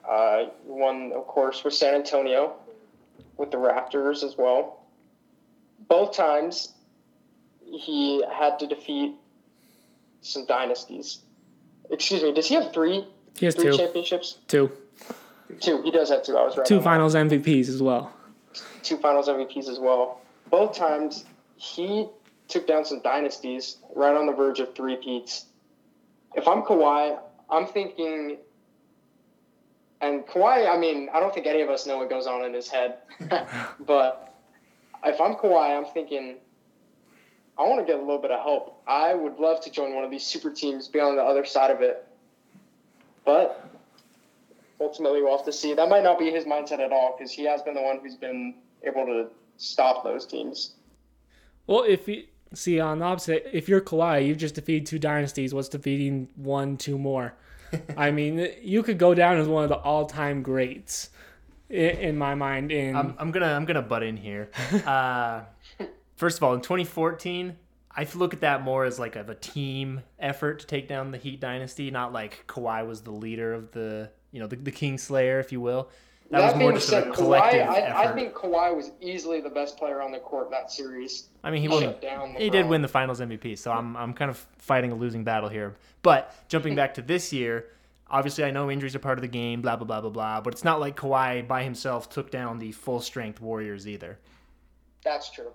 Uh, 0.07 0.45
won, 0.65 1.11
of 1.15 1.25
course, 1.25 1.63
with 1.63 1.73
San 1.73 1.95
Antonio, 1.95 2.53
with 3.37 3.51
the 3.51 3.57
Raptors 3.57 4.23
as 4.23 4.37
well. 4.37 4.83
Both 5.87 6.15
times, 6.15 6.73
he 7.65 8.23
had 8.31 8.59
to 8.59 8.67
defeat 8.67 9.15
some 10.21 10.45
dynasties. 10.45 11.19
Excuse 11.89 12.23
me, 12.23 12.33
does 12.33 12.47
he 12.47 12.55
have 12.55 12.73
three? 12.73 13.07
He 13.37 13.45
has 13.45 13.55
three 13.55 13.71
two. 13.71 13.77
championships? 13.77 14.37
Two. 14.47 14.71
Two. 15.59 15.81
He 15.83 15.91
does 15.91 16.09
have 16.09 16.23
two. 16.23 16.37
I 16.37 16.43
was 16.43 16.57
right. 16.57 16.65
Two 16.65 16.75
on 16.75 16.79
that. 16.81 16.85
finals 16.85 17.15
MVPs 17.15 17.69
as 17.69 17.81
well. 17.81 18.11
two 18.83 18.97
finals 18.97 19.27
MVPs 19.27 19.67
as 19.67 19.79
well. 19.79 20.21
Both 20.49 20.75
times 20.75 21.25
he 21.55 22.07
took 22.47 22.67
down 22.67 22.86
some 22.86 23.01
dynasties 23.01 23.77
right 23.95 24.15
on 24.15 24.25
the 24.25 24.34
verge 24.34 24.60
of 24.60 24.75
three 24.75 24.95
peats. 24.97 25.45
If 26.36 26.47
I'm 26.47 26.62
Kawhi, 26.62 27.17
I'm 27.49 27.65
thinking 27.67 28.38
and 30.01 30.25
Kawhi, 30.27 30.69
I 30.69 30.77
mean, 30.77 31.10
I 31.13 31.19
don't 31.19 31.34
think 31.34 31.47
any 31.47 31.62
of 31.62 31.69
us 31.69 31.88
know 31.88 31.97
what 31.97 32.10
goes 32.10 32.27
on 32.27 32.43
in 32.43 32.53
his 32.53 32.67
head. 32.67 32.97
but 33.79 34.36
if 35.03 35.19
I'm 35.19 35.36
Kawhi, 35.36 35.77
I'm 35.77 35.86
thinking 35.93 36.38
I 37.58 37.63
want 37.63 37.86
to 37.86 37.91
get 37.91 37.99
a 37.99 38.03
little 38.03 38.21
bit 38.21 38.31
of 38.31 38.41
help. 38.41 38.81
I 38.86 39.13
would 39.13 39.39
love 39.39 39.62
to 39.62 39.71
join 39.71 39.95
one 39.95 40.03
of 40.03 40.12
these 40.12 40.25
super 40.25 40.51
teams, 40.51 40.88
be 40.88 40.99
on 40.99 41.15
the 41.15 41.23
other 41.23 41.45
side 41.45 41.71
of 41.71 41.81
it. 41.81 42.05
But 43.25 43.67
ultimately, 44.79 45.21
we'll 45.21 45.36
have 45.36 45.45
to 45.45 45.53
see. 45.53 45.73
That 45.73 45.89
might 45.89 46.03
not 46.03 46.19
be 46.19 46.29
his 46.29 46.43
mindset 46.43 46.79
at 46.79 46.91
all 46.91 47.15
because 47.17 47.31
he 47.31 47.45
has 47.45 47.62
been 47.62 47.73
the 47.73 47.81
one 47.81 47.99
who's 48.03 48.15
been 48.15 48.55
able 48.84 49.05
to 49.05 49.27
stop 49.58 50.03
those 50.03 50.25
teams. 50.25 50.75
Well, 51.65 51.84
if 51.84 52.08
you 52.08 52.25
see 52.55 52.79
on 52.79 52.99
the 52.99 53.05
opposite, 53.05 53.49
if 53.53 53.69
you're 53.69 53.81
Kawhi, 53.81 54.25
you've 54.25 54.37
just 54.37 54.55
defeated 54.55 54.85
two 54.85 54.99
dynasties. 54.99 55.53
What's 55.53 55.69
defeating 55.69 56.29
one, 56.35 56.77
two 56.77 56.97
more? 56.97 57.35
I 57.97 58.11
mean, 58.11 58.49
you 58.61 58.83
could 58.83 58.97
go 58.97 59.13
down 59.13 59.37
as 59.37 59.47
one 59.47 59.63
of 59.63 59.69
the 59.69 59.77
all-time 59.77 60.41
greats 60.41 61.09
in, 61.69 61.89
in 61.97 62.17
my 62.17 62.35
mind. 62.35 62.71
In 62.71 62.95
I'm, 62.95 63.15
I'm 63.17 63.31
gonna 63.31 63.53
I'm 63.53 63.65
gonna 63.65 63.81
butt 63.81 64.03
in 64.03 64.17
here. 64.17 64.49
Uh, 64.85 65.43
first 66.15 66.37
of 66.37 66.43
all, 66.43 66.53
in 66.53 66.61
2014, 66.61 67.55
I 67.95 68.07
look 68.15 68.33
at 68.33 68.41
that 68.41 68.61
more 68.61 68.85
as 68.85 68.99
like 68.99 69.15
of 69.15 69.29
a 69.29 69.35
team 69.35 70.01
effort 70.19 70.59
to 70.59 70.67
take 70.67 70.87
down 70.87 71.11
the 71.11 71.17
Heat 71.17 71.39
dynasty, 71.39 71.91
not 71.91 72.13
like 72.13 72.45
Kawhi 72.47 72.85
was 72.85 73.01
the 73.01 73.11
leader 73.11 73.53
of 73.53 73.71
the 73.71 74.09
you 74.31 74.39
know 74.39 74.47
the, 74.47 74.57
the 74.57 74.71
King 74.71 74.97
Slayer, 74.97 75.39
if 75.39 75.51
you 75.51 75.61
will. 75.61 75.89
That, 76.31 76.41
was 76.41 76.53
more 76.55 76.71
being 76.71 76.75
just 76.75 76.89
said, 76.89 77.03
a 77.07 77.11
Kawhi, 77.11 77.13
collective 77.13 77.67
I, 77.67 77.79
I 77.79 78.03
effort. 78.03 78.15
think 78.15 78.33
Kawhi 78.33 78.75
was 78.75 78.91
easily 78.99 79.41
the 79.41 79.49
best 79.49 79.77
player 79.77 80.01
on 80.01 80.11
the 80.11 80.17
court 80.17 80.47
in 80.47 80.51
that 80.51 80.71
series. 80.71 81.27
I 81.43 81.51
mean, 81.51 81.61
he 81.61 81.67
won. 81.67 81.93
He 82.38 82.49
did 82.49 82.65
win 82.67 82.81
the 82.81 82.88
Finals 82.88 83.19
MVP, 83.19 83.57
so 83.57 83.71
I'm 83.71 83.95
I'm 83.95 84.13
kind 84.13 84.31
of 84.31 84.38
fighting 84.57 84.91
a 84.91 84.95
losing 84.95 85.23
battle 85.23 85.49
here. 85.49 85.75
But 86.01 86.33
jumping 86.47 86.75
back 86.75 86.95
to 86.95 87.03
this 87.03 87.31
year, 87.31 87.67
obviously 88.09 88.43
I 88.43 88.51
know 88.51 88.71
injuries 88.71 88.95
are 88.95 88.99
part 88.99 89.19
of 89.19 89.21
the 89.21 89.27
game, 89.27 89.61
blah 89.61 89.75
blah 89.75 89.85
blah 89.85 90.01
blah 90.01 90.09
blah. 90.09 90.41
But 90.41 90.53
it's 90.53 90.63
not 90.63 90.79
like 90.79 90.95
Kawhi 90.97 91.47
by 91.47 91.63
himself 91.63 92.09
took 92.09 92.31
down 92.31 92.57
the 92.57 92.71
full 92.71 93.01
strength 93.01 93.39
Warriors 93.39 93.88
either. 93.88 94.17
That's 95.03 95.29
true. 95.29 95.51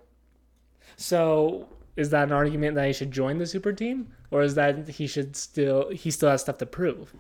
so, 0.97 1.69
is 1.97 2.11
that 2.11 2.29
an 2.29 2.33
argument 2.33 2.77
that 2.77 2.87
he 2.87 2.93
should 2.93 3.11
join 3.11 3.39
the 3.39 3.47
super 3.47 3.73
team, 3.73 4.13
or 4.31 4.43
is 4.43 4.55
that 4.55 4.89
he 4.89 5.09
should 5.09 5.35
still 5.35 5.91
he 5.91 6.13
still 6.13 6.31
has 6.31 6.43
stuff 6.43 6.59
to 6.59 6.67
prove? 6.67 7.13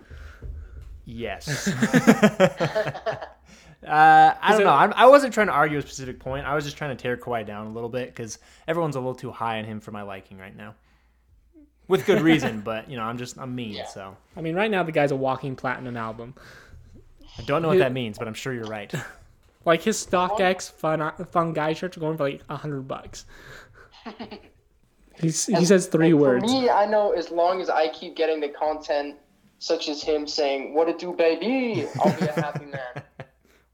Yes. 1.04 1.68
Uh, 3.86 4.34
I 4.40 4.52
don't 4.52 4.60
it- 4.60 4.64
know. 4.64 4.70
I'm, 4.72 4.92
I 4.94 5.06
wasn't 5.06 5.32
trying 5.32 5.46
to 5.46 5.52
argue 5.52 5.78
a 5.78 5.82
specific 5.82 6.20
point. 6.20 6.46
I 6.46 6.54
was 6.54 6.64
just 6.64 6.76
trying 6.76 6.96
to 6.96 7.02
tear 7.02 7.16
Kawhi 7.16 7.46
down 7.46 7.66
a 7.66 7.70
little 7.72 7.88
bit 7.88 8.08
because 8.08 8.38
everyone's 8.68 8.96
a 8.96 9.00
little 9.00 9.14
too 9.14 9.30
high 9.30 9.58
on 9.58 9.64
him 9.64 9.80
for 9.80 9.90
my 9.90 10.02
liking 10.02 10.36
right 10.38 10.54
now, 10.54 10.74
with 11.88 12.04
good 12.04 12.20
reason. 12.20 12.60
but 12.64 12.90
you 12.90 12.96
know, 12.96 13.04
I'm 13.04 13.16
just 13.18 13.38
I'm 13.38 13.54
mean, 13.54 13.72
Yeah. 13.72 13.86
so 13.86 14.16
I 14.36 14.40
mean, 14.42 14.54
right 14.54 14.70
now 14.70 14.82
the 14.82 14.92
guy's 14.92 15.12
a 15.12 15.16
walking 15.16 15.56
platinum 15.56 15.96
album. 15.96 16.34
I 17.38 17.42
don't 17.42 17.62
know 17.62 17.68
what 17.68 17.78
that 17.78 17.92
means, 17.92 18.18
but 18.18 18.28
I'm 18.28 18.34
sure 18.34 18.52
you're 18.52 18.64
right. 18.64 18.92
Like 19.66 19.82
his 19.82 20.04
StockX 20.06 20.72
fun 20.72 21.12
fun 21.26 21.52
guy 21.52 21.74
shirts 21.74 21.94
are 21.98 22.00
going 22.00 22.16
for 22.16 22.24
like 22.30 22.40
a 22.48 22.56
hundred 22.56 22.88
bucks. 22.88 23.26
He's, 25.20 25.44
he 25.46 25.64
says 25.66 25.86
three 25.86 26.12
And 26.12 26.18
words. 26.20 26.44
For 26.44 26.50
me, 26.62 26.70
I 26.70 26.86
know 26.86 27.12
as 27.12 27.30
long 27.30 27.60
as 27.60 27.68
I 27.68 27.88
keep 27.88 28.16
getting 28.16 28.40
the 28.40 28.48
content, 28.48 29.16
such 29.58 29.90
as 29.90 30.02
him 30.02 30.26
saying 30.26 30.72
"What 30.74 30.88
it 30.88 30.98
do, 30.98 31.12
baby," 31.12 31.86
I'll 32.02 32.18
be 32.18 32.24
a 32.26 32.32
happy 32.32 32.64
man. 32.66 33.02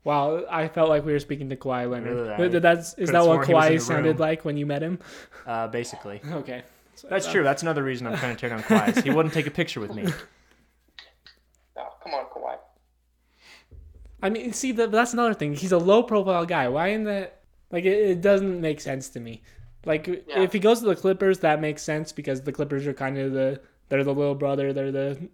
Wow, 0.06 0.44
I 0.48 0.68
felt 0.68 0.88
like 0.88 1.04
we 1.04 1.10
were 1.10 1.18
speaking 1.18 1.48
to 1.48 1.56
Kawhi 1.56 1.90
Leonard. 1.90 2.38
Really, 2.38 2.56
I 2.56 2.60
That's 2.60 2.90
is 2.90 3.10
could've 3.10 3.12
that 3.12 3.26
what 3.26 3.44
sworn 3.44 3.46
he 3.48 3.54
was 3.54 3.66
in 3.66 3.72
Kawhi 3.72 3.80
sounded 3.80 4.08
room. 4.10 4.16
like 4.18 4.44
when 4.44 4.56
you 4.56 4.64
met 4.64 4.80
him? 4.80 5.00
Uh, 5.44 5.66
basically, 5.66 6.20
Okay. 6.30 6.62
that's 7.10 7.28
true. 7.28 7.42
That's 7.42 7.62
another 7.62 7.82
reason 7.82 8.06
I'm 8.06 8.16
trying 8.16 8.36
to 8.36 8.40
tear 8.40 8.50
down 8.50 8.62
Kawhi. 8.62 9.02
He 9.02 9.10
wouldn't 9.10 9.34
take 9.34 9.48
a 9.48 9.50
picture 9.50 9.80
with 9.80 9.94
me. 9.94 10.06
Oh, 11.78 11.88
come 12.02 12.14
on, 12.14 12.24
Kawhi. 12.26 12.56
I 14.22 14.30
mean, 14.30 14.52
see, 14.52 14.70
that 14.72 14.92
that's 14.92 15.12
another 15.12 15.34
thing. 15.34 15.54
He's 15.54 15.72
a 15.72 15.78
low 15.78 16.02
profile 16.04 16.46
guy. 16.46 16.68
Why 16.68 16.88
in 16.88 17.02
the 17.04 17.30
Like, 17.72 17.84
it, 17.84 17.98
it 18.10 18.20
doesn't 18.22 18.60
make 18.60 18.80
sense 18.80 19.08
to 19.10 19.20
me. 19.20 19.42
Like, 19.84 20.06
Yeah. 20.06 20.40
if 20.40 20.52
he 20.54 20.58
goes 20.60 20.78
to 20.80 20.86
the 20.86 20.96
Clippers, 20.96 21.40
that 21.40 21.60
makes 21.60 21.82
sense 21.82 22.12
because 22.12 22.42
the 22.42 22.52
Clippers 22.52 22.86
are 22.86 22.94
kind 22.94 23.18
of 23.18 23.32
the 23.32 23.60
they're 23.88 24.04
the 24.04 24.14
little 24.14 24.34
brother. 24.36 24.72
They're 24.72 24.92
the 24.92 25.28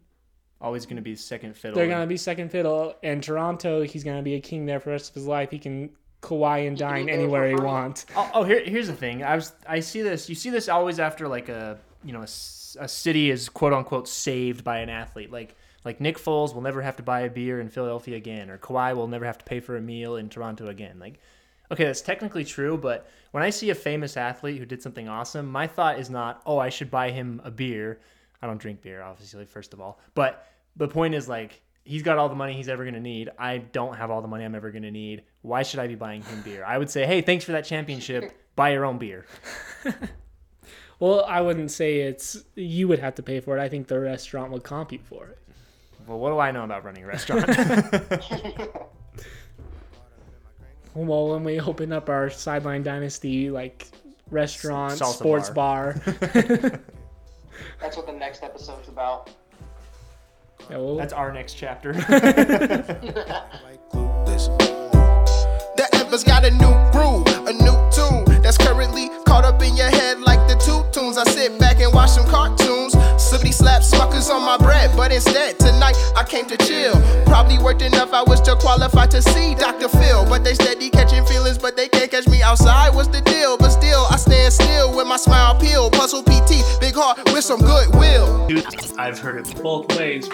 Always 0.63 0.87
going 0.87 0.97
to 0.97 1.03
be 1.03 1.17
second 1.17 1.57
fiddle. 1.57 1.75
they're 1.75 1.89
gonna 1.89 2.07
be 2.07 2.17
second 2.17 2.51
fiddle. 2.51 2.95
And 3.03 3.21
Toronto, 3.23 3.83
he's 3.83 4.05
gonna 4.05 4.23
be 4.23 4.35
a 4.35 4.41
king 4.41 4.65
there 4.65 4.79
for 4.79 4.91
the 4.91 4.93
rest 4.93 5.11
of 5.11 5.15
his 5.17 5.27
life. 5.27 5.51
He 5.51 5.59
can 5.59 5.91
Kawhi 6.23 6.69
and 6.69 6.79
dine 6.79 7.07
be 7.07 7.13
anywhere 7.13 7.49
he 7.49 7.57
wants. 7.57 8.07
Oh, 8.17 8.31
oh 8.33 8.45
here, 8.45 8.63
here's 8.65 8.87
the 8.87 8.95
thing. 8.95 9.25
I 9.25 9.35
was 9.35 9.53
I 9.69 9.81
see 9.81 10.03
this. 10.03 10.29
You 10.29 10.37
see 10.37 10.51
this 10.51 10.69
always 10.69 11.01
after 11.01 11.27
like 11.27 11.49
a 11.49 11.79
you 12.05 12.13
know 12.13 12.21
a, 12.21 12.31
s- 12.31 12.77
a 12.79 12.87
city 12.87 13.29
is 13.31 13.49
quote 13.49 13.73
unquote 13.73 14.07
saved 14.07 14.63
by 14.63 14.79
an 14.79 14.89
athlete. 14.89 15.33
Like 15.33 15.57
like 15.85 16.01
Nick 16.01 16.17
Foles 16.17 16.55
will 16.55 16.63
never 16.63 16.81
have 16.81 16.97
to 16.99 17.03
buy 17.03 17.23
a 17.23 17.29
beer 17.31 17.61
in 17.61 17.69
Philadelphia 17.69 18.17
again, 18.17 18.49
or 18.49 18.57
Kawhi 18.57 18.95
will 18.95 19.09
never 19.09 19.27
have 19.27 19.39
to 19.39 19.45
pay 19.45 19.59
for 19.59 19.77
a 19.77 19.81
meal 19.81 20.15
in 20.15 20.29
Toronto 20.29 20.69
again. 20.69 21.01
Like 21.01 21.19
okay, 21.73 21.85
that's 21.85 22.03
technically 22.03 22.45
true, 22.45 22.79
but 22.79 23.09
when 23.33 23.43
I 23.43 23.51
see 23.51 23.71
a 23.71 23.75
famous 23.75 24.17
athlete 24.17 24.59
who 24.59 24.67
did 24.67 24.81
something 24.81 25.09
awesome, 25.09 25.47
my 25.47 25.67
thought 25.67 25.99
is 25.99 26.09
not 26.09 26.41
oh 26.47 26.59
I 26.59 26.69
should 26.69 26.91
buy 26.91 27.11
him 27.11 27.41
a 27.43 27.51
beer. 27.51 27.99
I 28.41 28.47
don't 28.47 28.59
drink 28.61 28.83
beer, 28.83 29.03
obviously, 29.03 29.45
first 29.45 29.73
of 29.73 29.81
all. 29.81 30.01
But 30.15 30.47
the 30.77 30.89
point 30.89 31.15
is 31.15 31.29
like 31.29 31.61
he's 31.85 32.03
got 32.03 32.19
all 32.19 32.29
the 32.29 32.35
money 32.35 32.55
he's 32.55 32.69
ever 32.69 32.85
going 32.85 32.95
to 32.95 33.01
need. 33.01 33.31
I 33.39 33.59
don't 33.59 33.97
have 33.97 34.11
all 34.11 34.23
the 34.23 34.29
money 34.29 34.45
I'm 34.45 34.55
ever 34.55 34.71
going 34.71 34.83
to 34.83 34.91
need. 34.91 35.23
Why 35.43 35.63
should 35.63 35.81
I 35.81 35.87
be 35.87 35.95
buying 35.95 36.23
him 36.23 36.43
beer? 36.43 36.65
I 36.65 36.79
would 36.79 36.91
say, 36.91 37.07
hey, 37.07 37.21
thanks 37.21 37.45
for 37.45 37.53
that 37.53 37.65
championship. 37.65 38.33
Buy 38.57 38.73
your 38.73 38.85
own 38.85 38.99
beer. 38.99 39.27
Well, 41.03 41.25
I 41.27 41.41
wouldn't 41.41 41.73
say 41.73 42.03
it's 42.03 42.45
you 42.55 42.87
would 42.87 43.01
have 43.01 43.17
to 43.17 43.25
pay 43.25 43.41
for 43.41 43.59
it. 43.59 43.61
I 43.61 43.69
think 43.69 43.89
the 43.89 43.99
restaurant 43.99 44.53
would 44.53 44.63
comp 44.63 44.93
you 44.93 45.01
for 45.01 45.27
it. 45.27 45.39
Well, 46.07 46.21
what 46.21 46.31
do 46.31 46.39
I 46.39 46.53
know 46.53 46.63
about 46.63 46.85
running 46.85 47.03
a 47.03 47.07
restaurant? 47.09 47.49
Well, 50.95 51.31
when 51.31 51.43
we 51.43 51.59
open 51.59 51.91
up 51.91 52.09
our 52.09 52.29
sideline 52.31 52.83
dynasty 52.83 53.51
like 53.51 53.89
restaurant, 54.31 54.93
Salsa 55.01 55.15
sports 55.15 55.51
bar, 55.51 55.95
That's 57.81 57.97
what 57.97 58.07
the 58.07 58.13
next 58.13 58.43
episode's 58.43 58.89
about. 58.89 59.31
Yeah, 60.71 60.77
well, 60.77 60.97
That's 60.97 61.13
our 61.13 61.33
next 61.33 61.55
chapter. 61.55 61.93
Ember's 66.13 66.25
got 66.25 66.45
a 66.45 66.51
new 66.51 66.75
groove, 66.93 67.27
a 67.49 67.55
new 67.55 67.73
tune 67.89 68.43
that's 68.43 68.59
currently 68.59 69.09
caught 69.25 69.47
up 69.47 69.63
in 69.63 69.75
your 69.75 69.89
head 69.89 70.21
like 70.21 70.47
the 70.47 70.55
two 70.61 70.85
tunes. 70.93 71.17
I 71.17 71.25
sit 71.25 71.59
back 71.59 71.81
and 71.81 71.91
watch 71.95 72.11
some 72.11 72.27
cartoons. 72.27 72.93
Slippity 73.17 73.51
slap 73.51 73.81
smuckers 73.81 74.29
on 74.29 74.45
my 74.45 74.59
bread, 74.59 74.95
but 74.95 75.11
instead 75.11 75.59
tonight 75.59 75.97
I 76.15 76.23
came 76.25 76.45
to 76.49 76.59
chill. 76.59 76.93
Probably 77.25 77.57
worked 77.57 77.81
enough, 77.81 78.13
I 78.13 78.25
was 78.25 78.43
to 78.43 78.57
qualify 78.57 79.07
to 79.07 79.23
see 79.23 79.55
Dr. 79.55 79.89
Phil. 79.89 80.27
But 80.27 80.45
they 80.45 80.53
steady 80.53 80.91
catching 80.91 81.25
feelings, 81.25 81.57
but 81.57 81.79
they 81.79 81.89
can't 81.89 82.11
catch 82.11 82.27
me 82.27 82.43
outside. 82.43 82.95
What's 82.95 83.09
the 83.09 83.23
deal? 83.23 83.57
But 83.57 83.71
still, 83.71 84.05
I 84.11 84.17
stand 84.17 84.53
still 84.53 84.95
with 84.95 85.07
my 85.07 85.17
smile 85.17 85.59
peeled. 85.59 85.95
Puzzle 85.95 86.25
PT, 86.25 86.61
big 86.79 86.95
heart 86.95 87.25
with 87.33 87.43
some 87.43 87.61
goodwill. 87.61 88.51
I've 88.99 89.19
heard 89.19 89.47
it. 89.47 89.63
both 89.63 89.89
ways. 89.97 90.29